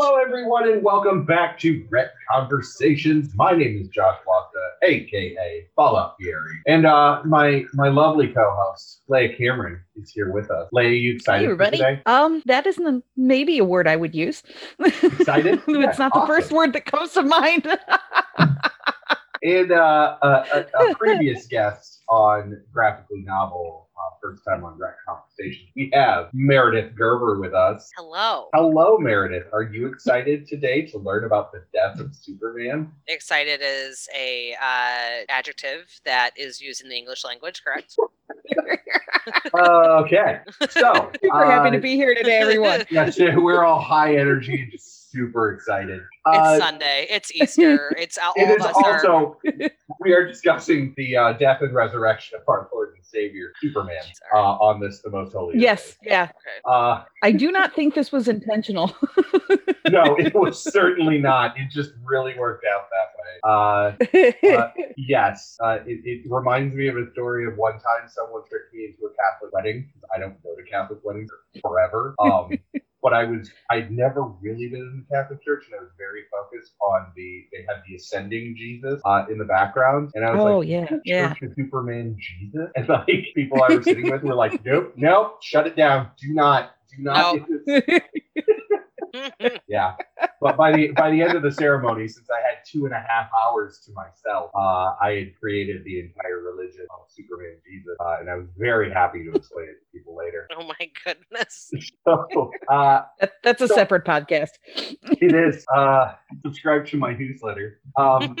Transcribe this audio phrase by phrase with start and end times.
[0.00, 3.34] Hello, everyone, and welcome back to Ret Conversations.
[3.34, 9.36] My name is Josh Wasta, aka Fallout Fury, and uh, my my lovely co-host Leia
[9.36, 10.68] Cameron is here with us.
[10.72, 11.78] Leia, you excited Hey, everybody.
[11.78, 12.02] today?
[12.06, 14.44] Um, that isn't maybe a word I would use.
[14.78, 15.62] Excited?
[15.66, 17.66] it's not the first word that comes to mind.
[19.42, 23.87] And uh, a, a, a previous guest on Graphically Novel,
[24.20, 27.90] first time on Ret Conversations, we have Meredith Gerber with us.
[27.96, 28.48] Hello.
[28.54, 29.46] Hello, Meredith.
[29.52, 32.92] Are you excited today to learn about the death of Superman?
[33.06, 37.96] Excited is a uh, adjective that is used in the English language, correct?
[39.54, 40.40] okay,
[40.70, 42.84] so Super happy uh, to be here today, everyone.
[42.90, 46.00] Yes, we're all high energy and just super excited.
[46.00, 47.06] It's Uh, Sunday.
[47.10, 47.94] It's Easter.
[47.98, 48.94] It's all it of is us are.
[48.94, 49.40] also
[50.00, 53.96] we are discussing the uh, death and resurrection of our Lord and Savior Superman
[54.34, 55.58] uh, on this the most holy.
[55.58, 55.96] yes, days.
[56.02, 56.22] yeah.
[56.24, 56.60] Okay.
[56.66, 58.94] Uh, I do not think this was intentional.
[59.88, 61.58] no, it was certainly not.
[61.58, 63.38] It just really worked out that way.
[63.44, 68.42] Uh, Uh, yes, uh, it, it reminds me of a story of one time someone
[68.48, 69.88] tricked me into a Catholic wedding.
[69.92, 71.30] 'cause I don't go to Catholic weddings
[71.62, 72.14] forever.
[72.18, 72.50] Um,
[73.02, 76.22] but I was I'd never really been in the Catholic church, and I was very
[76.30, 80.38] focused on the they had the ascending Jesus uh, in the background, and I was
[80.38, 80.68] like, oh like.
[80.68, 81.34] yeah, Church yeah.
[81.56, 85.76] Superman Jesus, and like people I was sitting with were like, "Nope, nope, shut it
[85.76, 86.10] down.
[86.20, 87.80] Do not, do not." No.
[89.12, 89.94] get this." Yeah,
[90.40, 92.98] but by the by the end of the ceremony, since I had two and a
[93.06, 98.16] half hours to myself, uh, I had created the entire religion of Superman Jesus, uh,
[98.20, 100.48] and I was very happy to explain it to people later.
[100.58, 101.70] oh my goodness.
[102.04, 104.50] So uh, That, that's a So- separate podcast.
[104.74, 105.64] it is.
[105.74, 107.80] Uh, subscribe to my newsletter.
[107.96, 108.34] Um,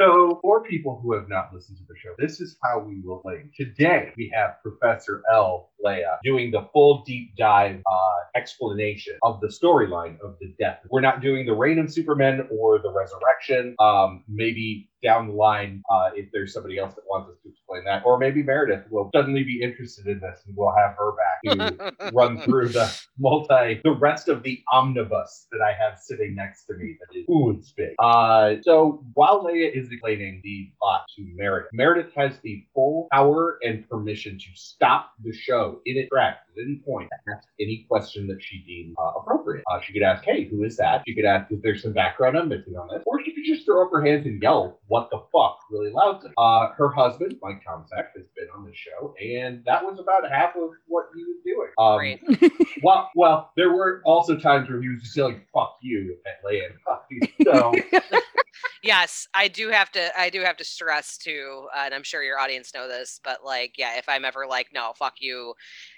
[0.00, 1.83] so, for people who have not listened to the
[2.18, 3.44] this is how we will play.
[3.56, 5.70] Today, we have Professor L.
[5.84, 10.80] Leia doing the full deep dive uh, explanation of the storyline of the death.
[10.90, 13.74] We're not doing the reign of Superman or the resurrection.
[13.78, 17.84] Um, maybe down the line, uh, if there's somebody else that wants us to explain
[17.84, 21.92] that, or maybe Meredith will suddenly be interested in this and we'll have her back
[21.92, 26.64] to run through the multi, the rest of the omnibus that I have sitting next
[26.66, 26.96] to me.
[27.00, 27.94] That is, ooh, it's big.
[27.98, 33.58] Uh, so while Leia is explaining the plot to Meredith, Meredith has the full power
[33.62, 37.86] and permission to stop the show in its tracks at any point point ask any
[37.88, 39.64] question that she deemed uh, appropriate.
[39.70, 42.36] Uh, she could ask, "Hey, who is that?" She could ask, "Is there some background
[42.36, 45.10] I'm missing on this?" Or she could just throw up her hands and yell, "What
[45.10, 46.30] the fuck?" really loudly.
[46.36, 50.56] Uh, her husband, Mike Tomczak, has been on the show, and that was about half
[50.56, 51.70] of what he was doing.
[51.78, 52.62] Um, Great.
[52.82, 56.66] well, well, there were also times where he was just yelling "fuck you" at Leia
[56.66, 57.34] and Buffy.
[57.44, 57.74] So
[58.82, 60.18] yes, I do have to.
[60.18, 63.44] I do have to stress too, uh, and I'm sure your audience know this, but
[63.44, 65.54] like, yeah, if I'm ever like, no, fuck you,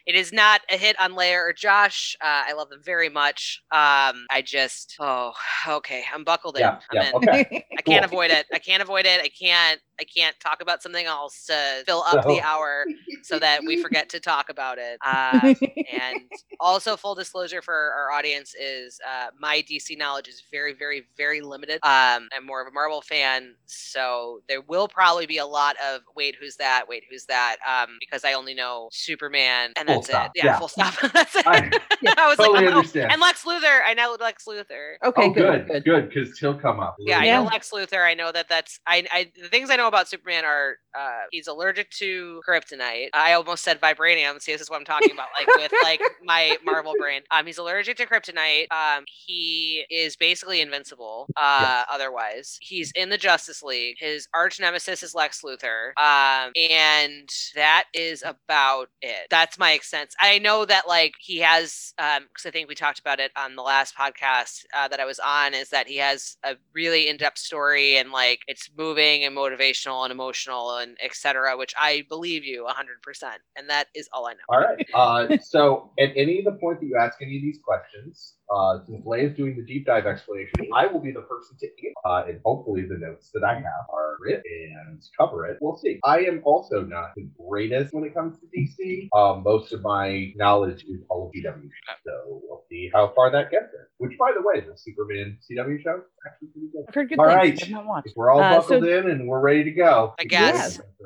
[0.06, 2.16] it is not a hit on Leia or Josh.
[2.20, 3.62] Uh, I love them very much.
[3.72, 5.32] Um, I just, oh,
[5.68, 6.60] okay, I'm buckled in.
[6.62, 7.14] yeah, I'm yeah, in.
[7.16, 7.66] okay.
[7.78, 8.18] I can't Cool.
[8.18, 8.46] avoid it.
[8.52, 9.20] I can't avoid it.
[9.20, 9.80] I can't.
[9.98, 12.84] I can't talk about something else to fill up So- the hour
[13.22, 14.98] so that we forget to talk about it.
[15.04, 15.54] Uh,
[15.90, 16.20] and
[16.60, 21.40] also, full disclosure for our audience is uh, my DC knowledge is very, very, very
[21.40, 21.76] limited.
[21.82, 26.02] Um, I'm more of a Marvel fan, so there will probably be a lot of
[26.14, 26.84] wait, who's that?
[26.88, 27.56] Wait, who's that?
[27.66, 30.32] Um, because I only know Superman, and that's stop.
[30.34, 30.35] it.
[30.36, 30.58] Yeah, Yeah.
[30.58, 30.94] full stop.
[31.12, 31.46] that's it.
[31.46, 31.70] I
[32.18, 33.10] I was totally like, oh, understand.
[33.12, 33.80] and Lex Luthor.
[33.84, 34.94] I know Lex Luthor.
[35.04, 35.84] okay, oh, good, good, good.
[35.84, 36.96] good, because he'll come up.
[36.98, 38.04] Yeah, I know Lex Luthor.
[38.04, 39.30] I know that that's I, I.
[39.40, 43.08] The things I know about Superman are uh, he's allergic to kryptonite.
[43.14, 44.40] I almost said vibranium.
[44.40, 47.22] See, this is what I'm talking about, like with like my Marvel brain.
[47.30, 48.70] Um, he's allergic to kryptonite.
[48.70, 51.28] Um, he is basically invincible.
[51.36, 53.96] Uh, otherwise, he's in the Justice League.
[53.98, 55.88] His arch nemesis is Lex Luthor.
[55.98, 59.26] Um, and that is about it.
[59.30, 60.10] That's my extent.
[60.20, 63.56] I know that like he has um because I think we talked about it on
[63.56, 67.38] the last podcast uh, that I was on is that he has a really in-depth
[67.38, 71.56] story and like it's moving and motivational and emotional and etc.
[71.56, 74.38] Which I believe you hundred percent, and that is all I know.
[74.48, 74.86] All right.
[74.94, 78.78] Uh, so, at any of the point that you ask any of these questions, uh,
[78.86, 81.92] since Leia is doing the deep dive explanation, I will be the person to answer.
[82.04, 84.42] Uh, and hopefully, the notes that I have are written
[84.88, 85.58] and cover it.
[85.60, 85.98] We'll see.
[86.04, 89.08] I am also not the greatest when it comes to DC.
[89.16, 91.68] Um, most of my knowledge is all of CW,
[92.04, 93.88] so we'll see how far that gets us.
[93.98, 96.84] Which, by the way, the Superman CW show is actually pretty good.
[96.88, 97.36] I've heard good All things.
[97.36, 97.62] right.
[97.64, 98.08] I've not watched.
[98.14, 100.14] We're all Uh, buckled so- in and we're ready to go.
[100.20, 100.80] I guess.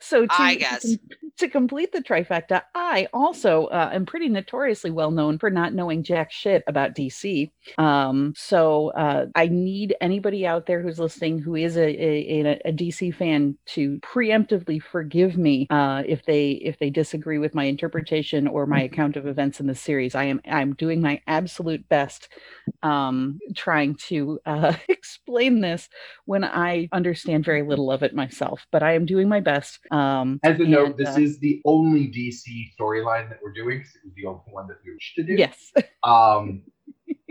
[0.00, 0.96] So to, I to guess.
[1.38, 6.02] to complete the trifecta, I also uh, am pretty notoriously well known for not knowing
[6.02, 7.50] jack shit about DC.
[7.78, 12.60] Um, so uh, I need anybody out there who's listening who is a, a, a,
[12.66, 17.64] a DC fan to preemptively forgive me uh, if they if they disagree with my
[17.64, 20.14] interpretation or my account of events in the series.
[20.14, 22.28] I am I'm doing my absolute best
[22.82, 25.88] um, trying to uh, explain this
[26.24, 29.80] when I understand very little of it myself, but I am doing my best.
[29.90, 33.80] Um, As a note, this uh, is the only DC storyline that we're doing.
[33.80, 35.34] 'cause It was the only one that we wish to do.
[35.34, 35.72] yes.
[36.04, 36.62] Um,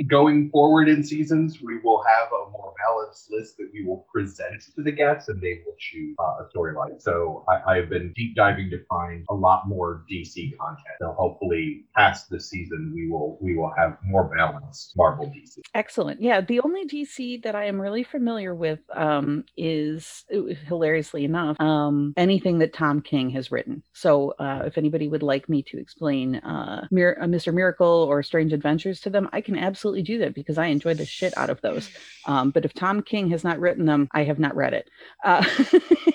[0.06, 4.62] going forward in seasons, we will have a more balanced list that we will present
[4.76, 7.02] to the guests, and they will choose uh, a storyline.
[7.02, 10.98] So I, I've been deep diving to find a lot more DC content.
[11.00, 15.60] So hopefully, past the season, we will we will have more balanced Marvel DC.
[15.74, 16.22] Excellent.
[16.22, 20.26] Yeah, the only DC that I am really familiar with um, is
[20.68, 23.84] hilariously enough um, anything that Tom King has written.
[23.94, 27.54] So uh, if anybody would like me to explain uh, Mir- uh, Mr.
[27.54, 31.06] Miracle or Strange Adventures to them, I can absolutely do that because I enjoy the
[31.06, 31.90] shit out of those.
[32.26, 34.90] Um, but if Tom King has not written them, I have not read it.
[35.24, 35.46] Uh,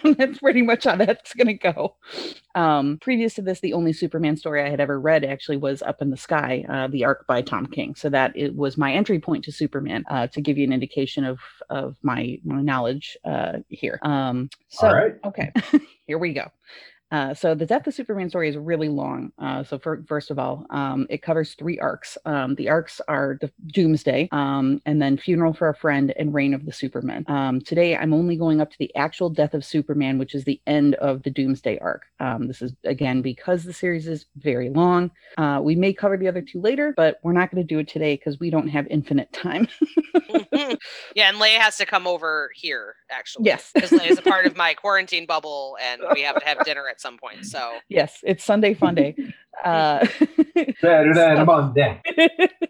[0.16, 1.96] that's pretty much how that's going to go.
[2.54, 6.02] Um, previous to this, the only Superman story I had ever read actually was Up
[6.02, 7.94] in the Sky, uh, the arc by Tom King.
[7.94, 11.24] So that it was my entry point to Superman uh, to give you an indication
[11.24, 11.40] of
[11.70, 13.98] of my my knowledge uh, here.
[14.02, 15.14] Um, so All right.
[15.24, 15.52] okay,
[16.06, 16.50] here we go.
[17.12, 19.32] Uh, so the death of Superman story is really long.
[19.38, 22.17] Uh, so for, first of all, um, it covers three arcs.
[22.25, 26.55] Um, the arcs are the Doomsday, um, and then Funeral for a Friend and Reign
[26.55, 27.25] of the Superman.
[27.29, 30.61] Um, today, I'm only going up to the actual death of Superman, which is the
[30.67, 32.05] end of the Doomsday arc.
[32.19, 35.11] Um, this is again because the series is very long.
[35.37, 37.88] Uh, we may cover the other two later, but we're not going to do it
[37.88, 39.69] today because we don't have infinite time.
[40.53, 43.44] yeah, and Leia has to come over here actually.
[43.44, 46.88] yes, Because is a part of my quarantine bubble, and we have to have dinner
[46.88, 47.44] at some point.
[47.44, 49.14] So yes, it's Sunday Fun Day.
[49.64, 50.06] Uh,
[50.81, 52.00] Saturday So- and Monday.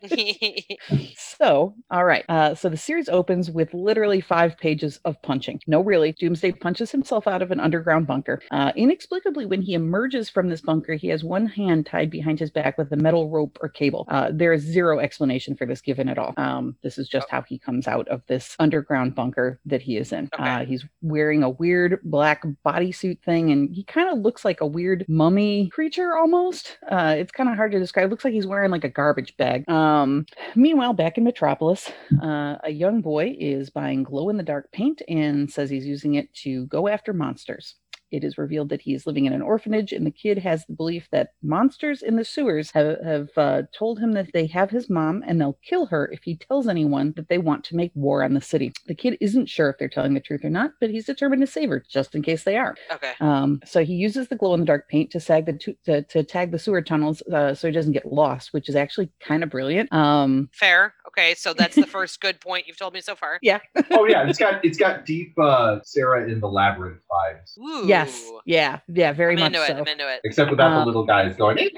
[1.16, 2.24] so, all right.
[2.28, 5.60] Uh, so the series opens with literally five pages of punching.
[5.66, 6.12] No, really.
[6.12, 8.40] Doomsday punches himself out of an underground bunker.
[8.50, 12.50] Uh, inexplicably, when he emerges from this bunker, he has one hand tied behind his
[12.50, 14.06] back with a metal rope or cable.
[14.08, 16.34] Uh, there is zero explanation for this given at all.
[16.36, 20.12] Um, this is just how he comes out of this underground bunker that he is
[20.12, 20.28] in.
[20.34, 20.42] Okay.
[20.42, 24.66] Uh, he's wearing a weird black bodysuit thing, and he kind of looks like a
[24.66, 26.78] weird mummy creature almost.
[26.90, 28.06] Uh, it's kind of hard to describe.
[28.06, 29.68] It looks like he's wearing like a garbage bag.
[29.68, 31.90] Um, meanwhile, back in Metropolis,
[32.22, 36.14] uh, a young boy is buying glow in the dark paint and says he's using
[36.14, 37.76] it to go after monsters.
[38.12, 40.74] It is revealed that he is living in an orphanage, and the kid has the
[40.74, 44.88] belief that monsters in the sewers have, have uh, told him that they have his
[44.90, 48.22] mom and they'll kill her if he tells anyone that they want to make war
[48.22, 48.72] on the city.
[48.86, 51.46] The kid isn't sure if they're telling the truth or not, but he's determined to
[51.46, 52.76] save her just in case they are.
[52.90, 53.12] okay.
[53.20, 56.02] Um, so he uses the glow in the dark paint to tag the tu- to,
[56.02, 59.42] to tag the sewer tunnels uh, so he doesn't get lost, which is actually kind
[59.42, 59.92] of brilliant.
[59.92, 60.94] Um, Fair.
[61.08, 63.38] Okay, so that's the first good point you've told me so far.
[63.42, 63.60] yeah.
[63.90, 67.58] Oh yeah, it's got it's got deep uh, Sarah in the labyrinth vibes.
[67.58, 67.86] Ooh.
[68.04, 68.30] Yes.
[68.44, 68.78] Yeah.
[68.88, 69.12] Yeah.
[69.12, 69.80] Very I'm much into it.
[69.80, 71.58] I'm into Except without Uh, the little guys going.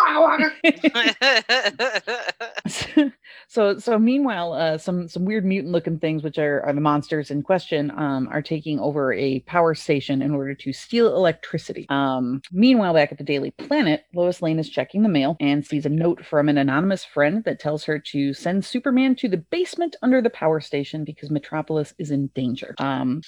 [3.48, 7.30] so so meanwhile uh some some weird mutant looking things which are, are the monsters
[7.30, 12.40] in question um are taking over a power station in order to steal electricity um
[12.52, 15.90] meanwhile back at the daily planet lois lane is checking the mail and sees a
[15.90, 20.22] note from an anonymous friend that tells her to send superman to the basement under
[20.22, 23.20] the power station because metropolis is in danger um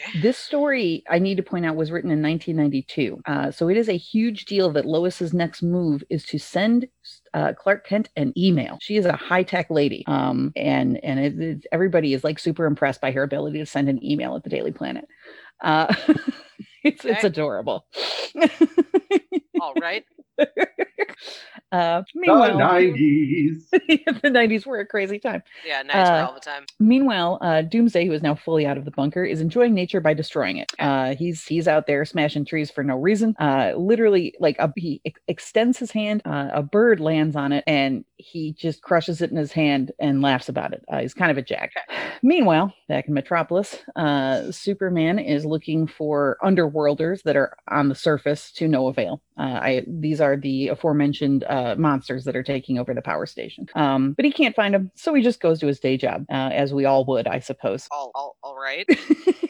[0.00, 0.20] Okay.
[0.20, 3.20] this story, I need to point out, was written in 1992.
[3.26, 6.88] Uh, so it is a huge deal that Lois's next move is to send
[7.34, 8.78] uh, Clark Kent an email.
[8.80, 12.66] She is a high tech lady, um, and and it, it- everybody is like super
[12.66, 15.06] impressed by her ability to send an email at the Daily Planet.
[15.62, 15.94] Uh,
[16.84, 17.86] it's it's adorable.
[19.60, 20.04] All right.
[21.72, 23.68] uh, The meanwhile, nineties.
[23.72, 25.42] the 90s were a crazy time.
[25.66, 26.64] Yeah, nice Uh, all the time.
[26.78, 30.14] Meanwhile, uh, Doomsday, who is now fully out of the bunker, is enjoying nature by
[30.14, 30.72] destroying it.
[30.78, 33.34] Uh, he's he's out there smashing trees for no reason.
[33.38, 37.64] Uh, literally, like a, he ex- extends his hand, uh, a bird lands on it,
[37.66, 40.84] and he just crushes it in his hand and laughs about it.
[40.90, 41.72] Uh, he's kind of a jack.
[42.22, 48.50] Meanwhile, back in Metropolis, uh, Superman is looking for underworlders that are on the surface
[48.52, 49.20] to no avail.
[49.38, 53.68] Uh, I, these are the aforementioned uh, monsters that are taking over the power station.
[53.74, 56.50] Um, but he can't find them, so he just goes to his day job, uh,
[56.52, 57.86] as we all would, I suppose.
[57.92, 58.86] All, all, all right.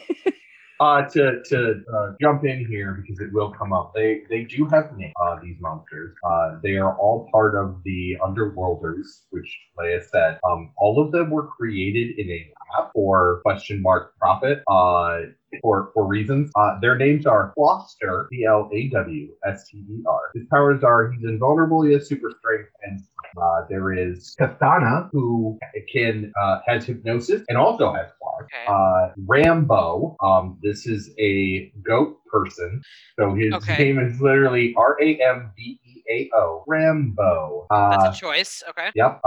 [0.79, 3.93] Uh, to to uh, jump in here because it will come up.
[3.95, 5.13] They they do have names.
[5.19, 6.15] Uh, these monsters.
[6.23, 10.37] Uh, they are all part of the Underworlders, which Leia said.
[10.47, 14.61] Um, all of them were created in a lab or question mark profit.
[14.69, 15.21] Uh,
[15.61, 16.51] for, for reasons.
[16.55, 20.19] Uh, their names are Clawster, C L A W S T E R.
[20.35, 22.99] His powers are he's invulnerable, he has super strength, and
[23.41, 25.57] uh, there is Katana, who
[25.91, 28.43] can uh, has hypnosis and also has claws.
[28.43, 28.65] Okay.
[28.67, 32.81] Uh, Rambo, um, this is a goat person,
[33.19, 33.77] so his Okay.
[33.77, 36.63] name is literally R A M B E A O.
[36.67, 37.67] Rambo.
[37.69, 38.63] Uh, That's a choice.
[38.69, 38.91] Okay.
[38.95, 39.21] Yep.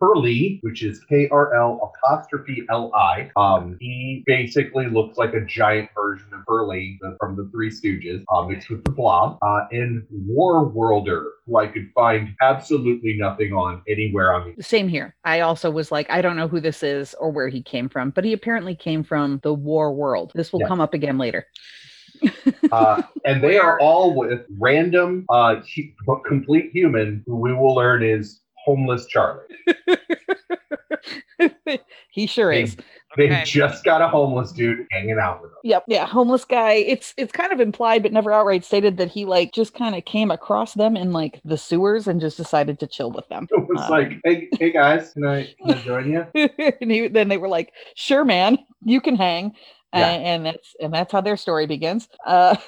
[0.00, 3.30] Curly, which is K R L apostrophe L I.
[3.36, 8.42] Um, he basically looks like a giant version of Curly from the Three Stooges, uh,
[8.46, 9.38] mixed with the Blob.
[9.42, 14.62] Uh, and War Worlder, who I could find absolutely nothing on anywhere on the.
[14.62, 15.14] Same here.
[15.24, 18.10] I also was like, I don't know who this is or where he came from,
[18.10, 20.32] but he apparently came from the war world.
[20.34, 20.68] This will Yeah.
[20.68, 21.46] come up again later.
[22.72, 25.56] Uh, and they are all with random, uh,
[26.26, 29.44] complete human who we will learn is homeless Charlie.
[32.10, 32.76] he sure They, is.
[33.16, 33.42] they Okay.
[33.44, 35.58] just got a homeless dude hanging out with them.
[35.64, 35.84] Yep.
[35.88, 36.06] Yeah.
[36.06, 36.72] Homeless guy.
[36.72, 40.04] It's it's kind of implied, but never outright stated that he like just kind of
[40.04, 43.46] came across them in like the sewers and just decided to chill with them.
[43.50, 46.26] It was Um, like, hey, hey guys, can I, can I join you?
[46.80, 49.54] and he, then they were like, "Sure, man, you can hang."
[49.94, 50.08] Yeah.
[50.08, 52.08] and that's and that's how their story begins.
[52.26, 52.56] Uh,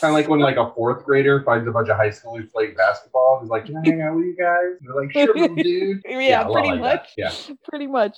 [0.00, 2.74] Kind of like when like a fourth grader finds a bunch of high schoolers playing
[2.74, 5.48] basketball and is like, "Can I hang out with you guys?" And they're like, "Sure,
[5.62, 7.14] dude." yeah, a lot pretty like much.
[7.16, 7.48] that.
[7.48, 7.54] Yeah.
[7.64, 8.16] pretty much.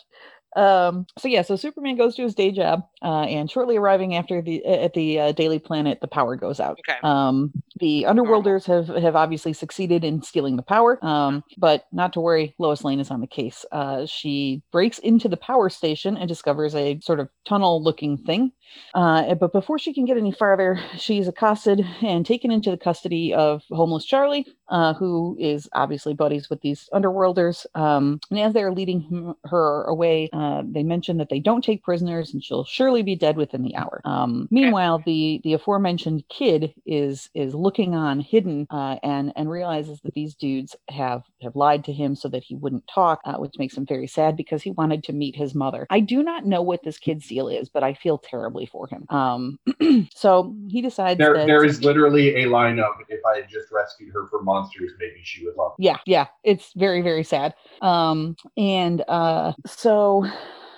[0.57, 4.43] Um, so yeah, so Superman goes to his day job, uh, and shortly arriving after
[4.43, 6.79] the at the uh, Daily Planet, the power goes out.
[6.88, 6.99] Okay.
[7.02, 12.20] Um, the Underworlders have have obviously succeeded in stealing the power, um, but not to
[12.20, 13.64] worry, Lois Lane is on the case.
[13.72, 18.52] Uh, she breaks into the power station and discovers a sort of tunnel-looking thing.
[18.94, 23.34] Uh, but before she can get any farther, she's accosted and taken into the custody
[23.34, 27.66] of homeless Charlie, uh, who is obviously buddies with these underworlders.
[27.75, 31.82] Um, and as they're leading him, her away, uh, they mention that they don't take
[31.82, 34.00] prisoners, and she'll surely be dead within the hour.
[34.04, 40.00] Um, meanwhile, the the aforementioned kid is is looking on, hidden, uh, and and realizes
[40.00, 43.54] that these dudes have have lied to him so that he wouldn't talk, uh, which
[43.58, 45.86] makes him very sad because he wanted to meet his mother.
[45.90, 49.06] I do not know what this kid's deal is, but I feel terribly for him.
[49.08, 49.58] Um,
[50.14, 53.70] so he decides There, that there is literally a line of, "If I had just
[53.70, 57.54] rescued her from monsters, maybe she would love." me." yeah yeah it's very very sad
[57.80, 60.26] um and uh so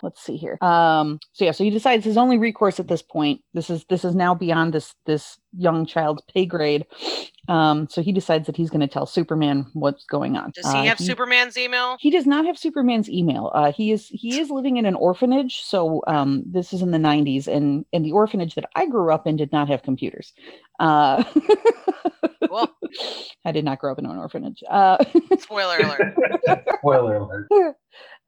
[0.03, 0.59] let's see here.
[0.63, 4.05] Um so yeah so he decides his only recourse at this point this is this
[4.05, 6.87] is now beyond this this young child's pay grade.
[7.49, 10.51] Um so he decides that he's going to tell superman what's going on.
[10.55, 11.97] Does he Uh, have Superman's email?
[12.01, 13.51] he does not have superman's email.
[13.55, 15.63] Uh he is he is living in an orphanage.
[15.63, 19.27] So um this is in the 90s and and the orphanage that i grew up
[19.27, 20.33] in did not have computers.
[20.81, 21.23] Uh
[22.51, 22.71] Well,
[23.47, 24.63] i did not grow up in an orphanage.
[24.69, 25.03] Uh
[25.39, 26.15] spoiler alert.
[26.79, 27.49] Spoiler alert.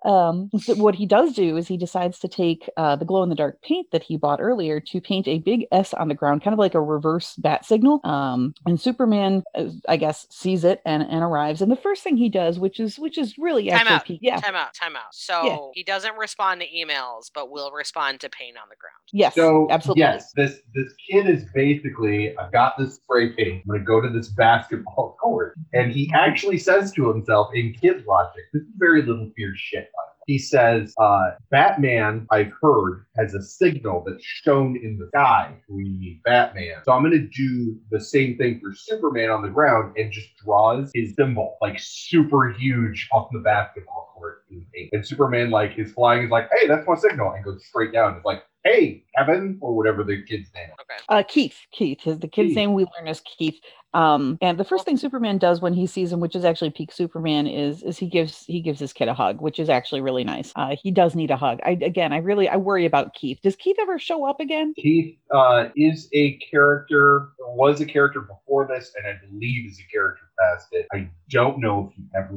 [0.05, 3.29] um, so what he does do is he decides to take uh, the glow in
[3.29, 6.43] the dark paint that he bought earlier to paint a big S on the ground,
[6.43, 8.01] kind of like a reverse bat signal.
[8.05, 11.63] Um, and Superman, uh, I guess, sees it and, and arrives.
[11.63, 14.05] And the first thing he does, which is which is really Time actually out.
[14.07, 14.75] pe- yeah, Time out.
[14.75, 15.13] Time out.
[15.13, 18.95] So he doesn't respond to emails, but will respond to paint on the ground.
[19.13, 20.01] yes, So absolutely.
[20.03, 23.63] yes, this this kid is basically, I've got this spray paint.
[23.65, 28.05] I'm gonna go to this basketball court, and he actually says to himself in kid
[28.07, 29.89] logic, this is very little fear shit.
[30.25, 30.35] By the way.
[30.35, 35.54] He says, uh, "Batman, I've heard, has a signal that's shown in the sky.
[35.69, 39.97] We need Batman, so I'm gonna do the same thing for Superman on the ground
[39.97, 44.45] and just draws his symbol like super huge on the basketball court.
[44.93, 48.16] And Superman, like his flying, is like, hey, that's my signal, and goes straight down.
[48.16, 50.69] It's like." Hey, Kevin, or whatever the kid's name.
[50.69, 50.73] is.
[50.81, 51.04] Okay.
[51.11, 51.66] Uh, Keith.
[51.71, 52.07] Keith.
[52.07, 52.57] is the kid's Keith.
[52.57, 53.61] name we learn is Keith.
[53.95, 56.93] Um, and the first thing Superman does when he sees him, which is actually peak
[56.93, 60.25] Superman, is is he gives he gives this kid a hug, which is actually really
[60.25, 60.53] nice.
[60.57, 61.61] Uh, he does need a hug.
[61.65, 63.39] I again, I really I worry about Keith.
[63.43, 64.75] Does Keith ever show up again?
[64.77, 69.91] Keith uh, is a character, was a character before this, and I believe is a
[69.93, 70.87] character past it.
[70.93, 72.35] I don't know if he ever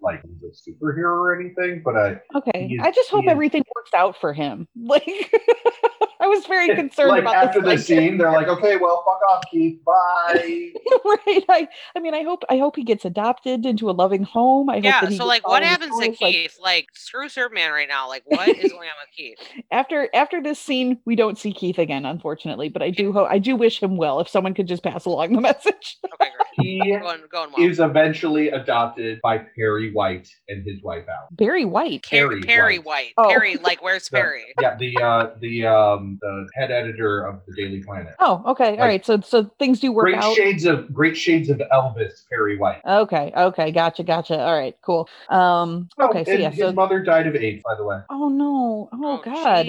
[0.00, 2.66] like was a superhero or anything, but I Okay.
[2.72, 4.68] Is- I just hope is- everything works out for him.
[4.76, 5.04] Like
[6.30, 7.86] was very concerned like about after this.
[7.86, 9.92] the like- scene, they're like, okay, well, fuck off, Keith, bye.
[11.04, 11.44] right.
[11.48, 14.70] I, I mean, I hope I hope he gets adopted into a loving home.
[14.70, 15.00] I Yeah.
[15.02, 16.58] that So, like, what happens to toys, like, Keith?
[16.62, 18.08] Like, screw Superman right now.
[18.08, 19.38] Like, what is going on with Keith?
[19.70, 22.68] after after this scene, we don't see Keith again, unfortunately.
[22.68, 24.20] But I do hope I do wish him well.
[24.20, 25.98] If someone could just pass along the message.
[26.04, 26.66] Okay, great.
[26.66, 27.68] he Going, going well.
[27.68, 31.28] is eventually adopted by Perry White and his wife Al.
[31.32, 32.04] Barry White.
[32.04, 32.86] Perry, Perry Perry White.
[32.86, 33.12] White.
[33.16, 33.28] Oh.
[33.28, 34.44] Perry, like, where's The- Perry?
[34.60, 38.14] Yeah, the uh, the um the head editor of the Daily Planet.
[38.20, 38.64] Oh, okay.
[38.66, 39.06] All Like, right.
[39.06, 40.34] So so things do work Great out.
[40.36, 42.80] shades of great shades of Elvis, Perry White.
[42.86, 43.32] Okay.
[43.36, 43.70] Okay.
[43.72, 44.02] Gotcha.
[44.02, 44.38] Gotcha.
[44.38, 44.76] All right.
[44.82, 45.08] Cool.
[45.28, 45.88] Um.
[45.98, 46.20] Okay.
[46.20, 46.50] Oh, So and yeah.
[46.50, 46.72] his So.
[46.72, 48.00] mother died of AIDS, by the way.
[48.10, 48.88] Oh no.
[48.92, 49.66] Oh, God.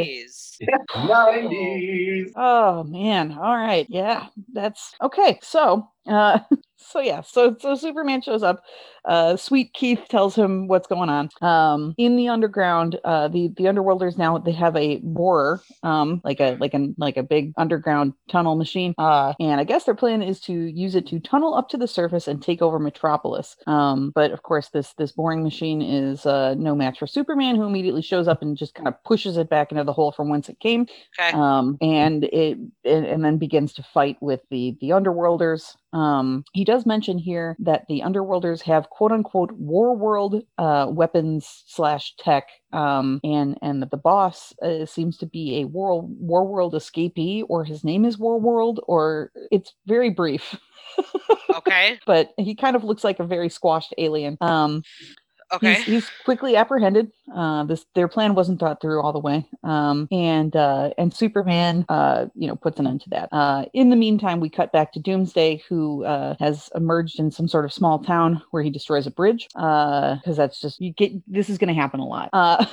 [0.96, 2.34] Nineties.
[2.36, 3.32] Oh man.
[3.34, 3.86] All right.
[3.90, 4.28] Yeah.
[4.54, 5.40] That's okay.
[5.42, 5.88] So.
[6.08, 6.40] Uh.
[6.88, 7.22] So yeah.
[7.22, 8.64] So so Superman shows up.
[9.06, 9.36] Uh.
[9.38, 11.30] Sweet Keith tells him what's going on.
[11.42, 11.94] Um.
[11.98, 13.00] In the underground.
[13.04, 13.28] Uh.
[13.28, 15.62] The the underworlders now they have a borer.
[15.84, 16.22] Um.
[16.24, 18.94] Like a like an like a big underground tunnel machine.
[18.98, 19.34] Uh.
[19.40, 22.28] And I guess their plan is to use it to tunnel up to the surface
[22.28, 23.56] and take over Metropolis.
[23.68, 24.12] Um.
[24.16, 28.02] But of course this this boring machine is uh no match for Superman, who immediately
[28.02, 30.60] shows up and just kind of pushes it back into the hole from whence it
[30.60, 30.88] came
[31.20, 31.32] Okay.
[31.38, 35.76] um, and it and, and then begins to fight with the the underworlders.
[35.94, 41.64] Um, he does mention here that the underworlders have quote unquote war world uh, weapons
[41.68, 46.46] slash tech, um, and and that the boss uh, seems to be a war war
[46.48, 50.56] world escapee, or his name is War World, or it's very brief.
[51.56, 52.00] okay.
[52.06, 54.38] But he kind of looks like a very squashed alien.
[54.42, 54.84] Um,
[55.54, 55.76] Okay.
[55.76, 57.12] He's, he's quickly apprehended.
[57.34, 61.86] Uh, this their plan wasn't thought through all the way, um, and uh, and Superman,
[61.90, 63.30] uh, you know, puts an end to that.
[63.32, 67.48] Uh, in the meantime, we cut back to Doomsday, who uh, has emerged in some
[67.48, 69.48] sort of small town where he destroys a bridge.
[69.54, 72.30] Because that's just you get this is going to happen a lot.
[72.34, 72.66] Uh,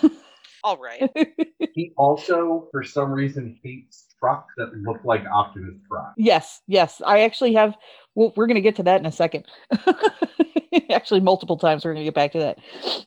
[0.65, 1.11] All right.
[1.75, 6.13] He also, for some reason, hates trucks that look like Optimus Prime.
[6.17, 7.77] yes, yes, I actually have.
[8.17, 9.45] Well, we're going to get to that in a second.
[10.91, 12.59] actually, multiple times we're going to get back to that.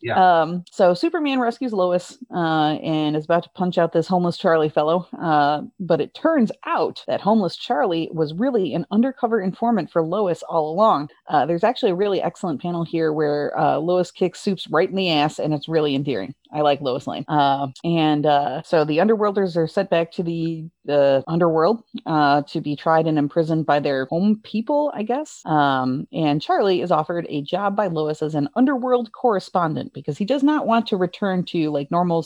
[0.02, 0.42] Yeah.
[0.42, 4.70] Um, so Superman rescues Lois uh, and is about to punch out this homeless Charlie
[4.70, 5.08] fellow.
[5.20, 10.44] Uh, but it turns out that homeless Charlie was really an undercover informant for Lois
[10.44, 11.10] all along.
[11.28, 14.96] Uh, there's actually a really excellent panel here where uh, Lois kicks Soups right in
[14.96, 16.34] the ass, and it's really endearing.
[16.54, 17.26] I like Lois Lane.
[17.28, 22.60] Uh, and uh, so the Underworlders are sent back to the the underworld uh, to
[22.60, 25.42] be tried and imprisoned by their home people, I guess.
[25.46, 30.26] Um, and Charlie is offered a job by Lois as an underworld correspondent because he
[30.26, 32.26] does not want to return to like normal,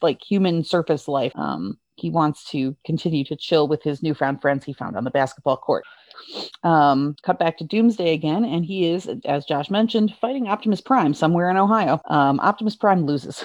[0.00, 1.32] like human surface life.
[1.36, 5.10] Um, he wants to continue to chill with his newfound friends he found on the
[5.10, 5.84] basketball court.
[6.62, 11.14] Um, cut back to Doomsday again, and he is, as Josh mentioned, fighting Optimus Prime
[11.14, 12.00] somewhere in Ohio.
[12.06, 13.44] Um, Optimus Prime loses.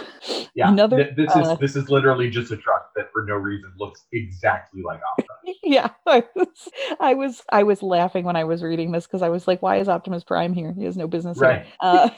[0.54, 0.68] Yeah.
[0.72, 3.72] Another, th- this uh, is this is literally just a truck that, for no reason,
[3.78, 5.38] looks exactly like Optimus.
[5.64, 6.70] yeah I was,
[7.00, 9.78] I was i was laughing when i was reading this because i was like why
[9.78, 11.48] is optimus prime here he has no business here.
[11.50, 11.66] Right.
[11.80, 12.10] uh,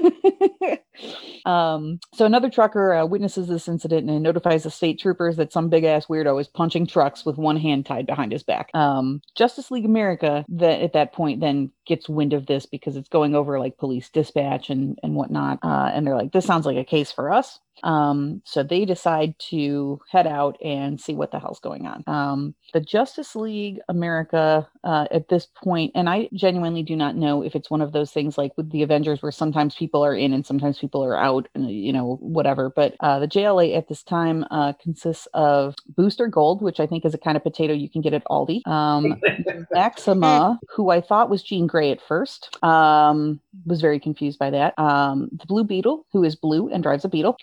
[1.50, 5.70] um so another trucker uh, witnesses this incident and notifies the state troopers that some
[5.70, 9.71] big ass weirdo is punching trucks with one hand tied behind his back um justice
[9.71, 13.60] league america that at that point then gets wind of this because it's going over
[13.60, 17.12] like police dispatch and and whatnot uh and they're like this sounds like a case
[17.12, 21.86] for us um, so they decide to head out and see what the hell's going
[21.86, 22.04] on.
[22.08, 27.41] Um, the Justice League America uh, at this point, and I genuinely do not know
[27.41, 30.34] if it's one of those things like with the Avengers where sometimes people are in
[30.34, 32.69] and sometimes people are out, and you know, whatever.
[32.69, 37.06] But uh, the JLA at this time uh, consists of Booster Gold, which I think
[37.06, 38.65] is a kind of potato you can get at Aldi.
[38.67, 39.19] Um,
[39.71, 44.78] Maxima, who I thought was Jean Grey at first, um, was very confused by that.
[44.78, 47.38] Um, the Blue Beetle, who is blue and drives a beetle.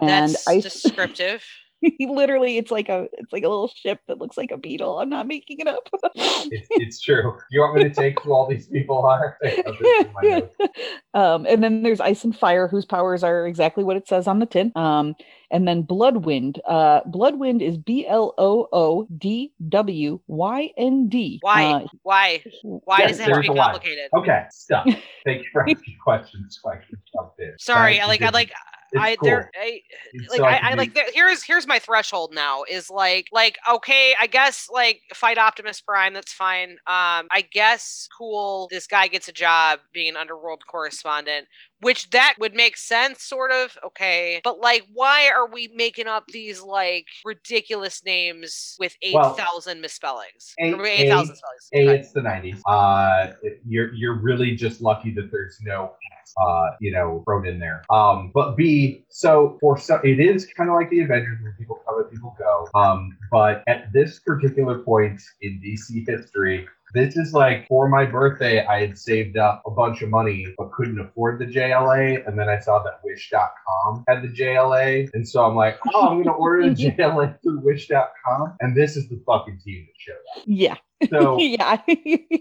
[0.00, 1.44] And That's Ice, descriptive.
[2.00, 4.98] literally, it's like a it's like a little ship that looks like a beetle.
[4.98, 5.88] I'm not making it up.
[6.52, 7.36] It's, it's true.
[7.50, 9.36] You want me to take who all these people are?
[9.44, 10.56] I have this in my notes.
[11.14, 14.38] um, and then there's Ice and Fire, whose powers are exactly what it says on
[14.38, 14.72] the tin.
[14.76, 15.14] Um,
[15.50, 16.58] and then Bloodwynd.
[16.66, 21.38] Uh, Bloodwynd is B L O O D W Y N D.
[21.42, 21.64] Why?
[21.72, 22.42] Uh, Why?
[22.62, 24.08] Why Yes, does it have to be complicated?
[24.16, 24.86] Okay, stop.
[25.24, 27.54] Thank you for asking questions so I can jump in.
[27.58, 28.56] Sorry, I like I it's- like it's
[28.96, 29.28] I cool.
[29.28, 29.80] there I
[30.30, 34.26] like I, I like there, here's here's my threshold now is like like okay I
[34.26, 39.32] guess like fight Optimus Prime that's fine um I guess cool this guy gets a
[39.32, 41.46] job being an underworld correspondent
[41.80, 46.24] which that would make sense sort of okay but like why are we making up
[46.28, 51.98] these like ridiculous names with Well, 8000 misspellings A- or 8000 spellings A, Okay.
[52.00, 52.60] it's the '90s.
[52.66, 53.32] Uh,
[53.66, 55.94] you're you're really just lucky that there's no,
[56.44, 57.84] uh, you know, thrown in there.
[57.90, 61.78] Um, but B, so for so it is kind of like the Avengers where people
[61.86, 62.68] come and people go.
[62.74, 66.66] Um, but at this particular point in DC history.
[66.94, 70.72] This is like for my birthday, I had saved up a bunch of money but
[70.72, 72.26] couldn't afford the JLA.
[72.26, 75.10] And then I saw that Wish.com had the JLA.
[75.14, 78.56] And so I'm like, oh, I'm going to order the JLA through Wish.com.
[78.60, 80.44] And this is the fucking team that showed up.
[80.46, 80.76] yeah,
[81.10, 81.78] So yeah.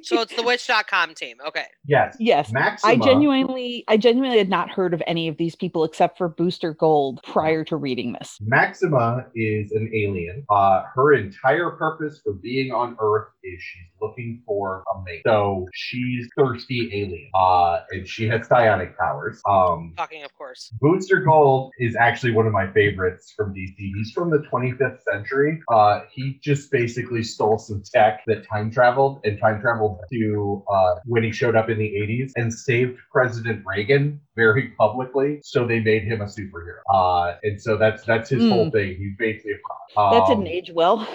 [0.04, 1.38] So it's the Wish.com team.
[1.48, 1.66] Okay.
[1.86, 2.52] yes, yes.
[2.52, 2.94] Maxima.
[2.94, 6.74] I genuinely, I genuinely had not heard of any of these people except for Booster
[6.74, 8.38] Gold prior to reading this.
[8.42, 10.46] Maxima is an alien.
[10.50, 15.22] Uh, her entire purpose for being on Earth is she's looking for a mate.
[15.26, 17.30] So she's thirsty alien.
[17.34, 19.42] Uh, and she has psionic powers.
[19.50, 20.74] Um, Fucking of course.
[20.80, 23.76] Booster Gold is actually one of my favorites from DC.
[23.78, 25.60] He's from the 25th century.
[25.72, 30.96] Uh, he just basically stole some tech that time traveled and time traveled to uh,
[31.06, 35.40] when he showed up in the 80s and saved President Reagan very publicly.
[35.44, 36.80] So they made him a superhero.
[36.94, 38.50] Uh, and so that's that's his Hmm.
[38.50, 38.96] whole thing.
[38.98, 39.58] He's basically a
[39.96, 40.14] fraud.
[40.14, 41.08] That Um, didn't age well.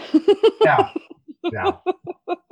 [0.62, 0.88] yeah.
[1.52, 1.72] Yeah.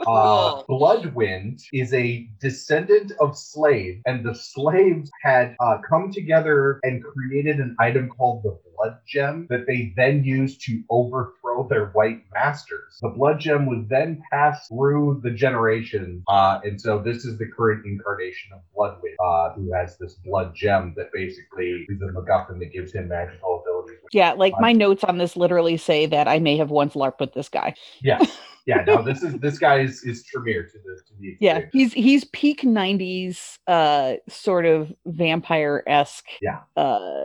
[0.06, 7.02] Uh, Bloodwynd is a descendant of slaves, and the slaves had uh, come together and
[7.02, 11.32] created an item called the Blood Gem that they then used to overthrow
[11.68, 12.98] their white masters.
[13.00, 17.46] The Blood Gem was then passed through the generations, uh, and so this is the
[17.46, 22.58] current incarnation of Bloodwynd, uh, who has this Blood Gem that basically is a MacGuffin
[22.58, 23.98] that gives him magical abilities.
[24.12, 27.34] yeah, like my notes on this literally say that I may have once LARPed with
[27.34, 27.74] this guy.
[28.00, 28.38] Yes.
[28.66, 31.92] Yeah, no, this is this guy is, is Tremere to the to the Yeah, he's
[31.92, 36.60] he's peak '90s uh sort of vampire esque Yeah.
[36.76, 37.24] uh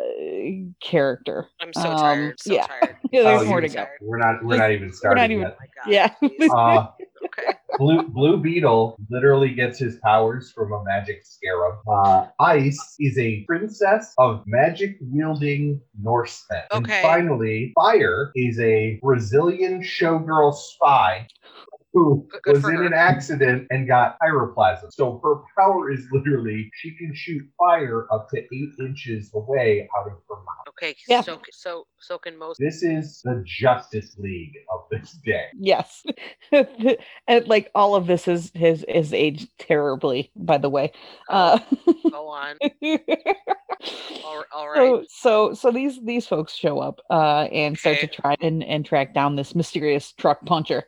[0.81, 1.47] character.
[1.59, 2.39] I'm so Um, tired.
[2.39, 2.67] So yeah.
[2.67, 2.95] tired.
[3.11, 3.85] Yeah, there's Oh, more to go.
[4.01, 5.57] We're not we're not even starting even- Oh yet.
[5.59, 5.91] my god.
[6.21, 6.47] Yeah.
[6.55, 7.05] Uh, Okay.
[7.77, 11.79] Blue Blue Beetle literally gets his powers from a magic scarab.
[11.87, 16.63] Uh, Ice is a princess of magic wielding Norsemen.
[16.71, 16.93] Okay.
[16.93, 21.27] And finally, Fire is a Brazilian showgirl spy
[21.93, 22.83] who Good- good was in her.
[22.83, 24.91] an accident and got pyroplasm.
[24.91, 30.05] So her power is literally she can shoot fire up to eight inches away out
[30.07, 30.67] of her mouth.
[30.69, 30.95] Okay.
[31.07, 31.21] Yeah.
[31.21, 32.57] So so so can most.
[32.59, 35.45] This is the Justice League of this day.
[35.57, 36.03] Yes,
[36.51, 40.29] and like all of this is his is aged terribly.
[40.35, 40.91] By the way,
[41.29, 41.59] uh,
[42.11, 42.57] Go on.
[44.25, 44.77] All, all right.
[44.77, 48.85] so so so these these folks show up uh, and start to try and and
[48.85, 50.83] track down this mysterious truck puncher.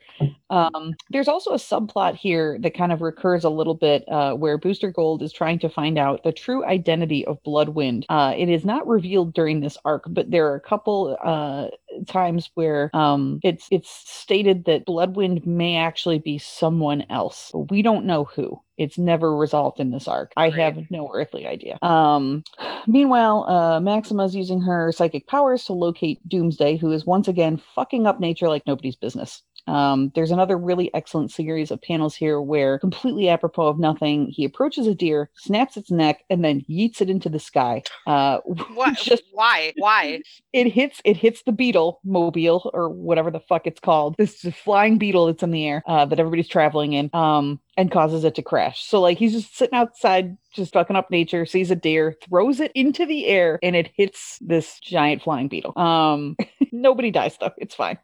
[0.50, 4.58] Um, there's also a subplot here that kind of recurs a little bit uh, where
[4.58, 8.06] Booster Gold is trying to find out the true identity of Bloodwynd.
[8.10, 11.68] Uh, it is not revealed during this arc, but there are a couple uh,
[12.08, 17.52] times where um, it's it's stated that Bloodwynd may actually be someone else.
[17.70, 18.60] We don't know who.
[18.78, 20.32] It's never resolved in this arc.
[20.38, 20.54] I Right.
[20.54, 21.78] have no earthly idea.
[21.82, 22.44] Um,
[22.88, 28.08] meanwhile, uh, Maxima's using her psychic powers to locate Doomsday, who is once again fucking
[28.08, 29.44] up nature like nobody's business.
[29.70, 34.44] Um, there's another really excellent series of panels here where, completely apropos of nothing, he
[34.46, 37.84] approaches a deer, snaps its neck, and then yeets it into the sky.
[38.08, 38.40] Uh,
[38.74, 38.98] What?
[38.98, 39.74] just Why?
[39.78, 40.22] Why?
[40.54, 44.98] it hits it hits the beetle mobile or whatever the fuck it's called this flying
[44.98, 48.42] beetle that's in the air uh, that everybody's traveling in um and causes it to
[48.42, 52.60] crash so like he's just sitting outside just fucking up nature sees a deer throws
[52.60, 56.36] it into the air and it hits this giant flying beetle um
[56.72, 57.52] nobody dies though.
[57.58, 57.98] It's fine.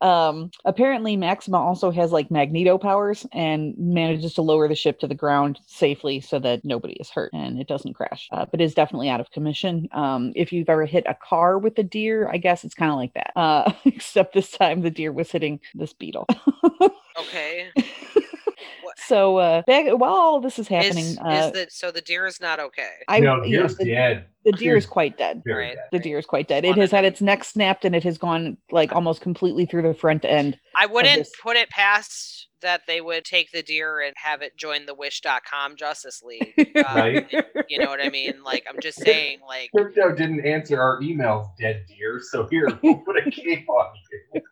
[0.00, 5.06] Um apparently maxima also has like magneto powers and manages to lower the ship to
[5.06, 8.28] the ground safely so that nobody is hurt and it doesn't crash.
[8.32, 9.88] Uh, but is definitely out of commission.
[9.92, 12.96] Um if you've ever hit a car with a deer i guess it's kind of
[12.96, 13.32] like that.
[13.36, 16.26] Uh except this time the deer was hitting this beetle.
[17.18, 17.68] Okay.
[19.06, 22.26] So uh back, while all this is happening Is, uh is the so the deer
[22.26, 22.90] is not okay?
[23.08, 24.26] I, no, yeah, deer's the, dead.
[24.44, 25.76] the deer is quite dead Right.
[25.92, 26.64] the deer is quite dead.
[26.64, 29.94] It has had its neck snapped and it has gone like almost completely through the
[29.94, 30.58] front end.
[30.76, 34.84] I wouldn't put it past that they would take the deer and have it join
[34.84, 36.54] the Wish.com Justice League.
[36.76, 37.44] Uh, Right.
[37.68, 38.42] You know what I mean?
[38.44, 42.20] Like I'm just saying, like Krypto didn't answer our emails, dead deer.
[42.22, 43.86] So here, we'll put a cape on
[44.34, 44.42] you.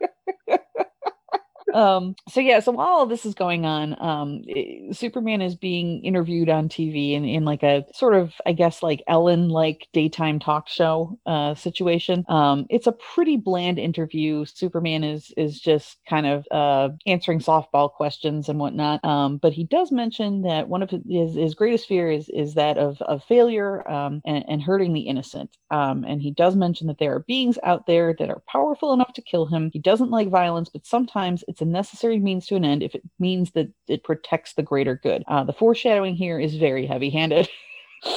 [1.74, 6.48] Um so yeah so while this is going on um i- superman is being interviewed
[6.48, 10.68] on tv in, in like a sort of i guess like ellen like daytime talk
[10.68, 12.24] show uh situation.
[12.28, 14.44] Um it's a pretty bland interview.
[14.44, 19.04] Superman is is just kind of uh answering softball questions and whatnot.
[19.04, 22.78] Um but he does mention that one of his his greatest fear is is that
[22.78, 25.56] of of failure um and, and hurting the innocent.
[25.70, 29.12] Um and he does mention that there are beings out there that are powerful enough
[29.14, 29.70] to kill him.
[29.72, 33.02] He doesn't like violence but sometimes it's a necessary means to an end if it
[33.18, 37.48] means that it protects the greater good uh the foreshadowing here is very heavy handed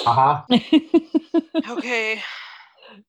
[0.05, 0.59] Uh huh.
[1.69, 2.21] okay.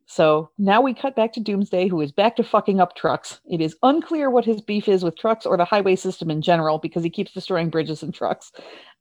[0.07, 3.40] So now we cut back to Doomsday, who is back to fucking up trucks.
[3.51, 6.79] It is unclear what his beef is with trucks or the highway system in general
[6.79, 8.53] because he keeps destroying bridges and trucks.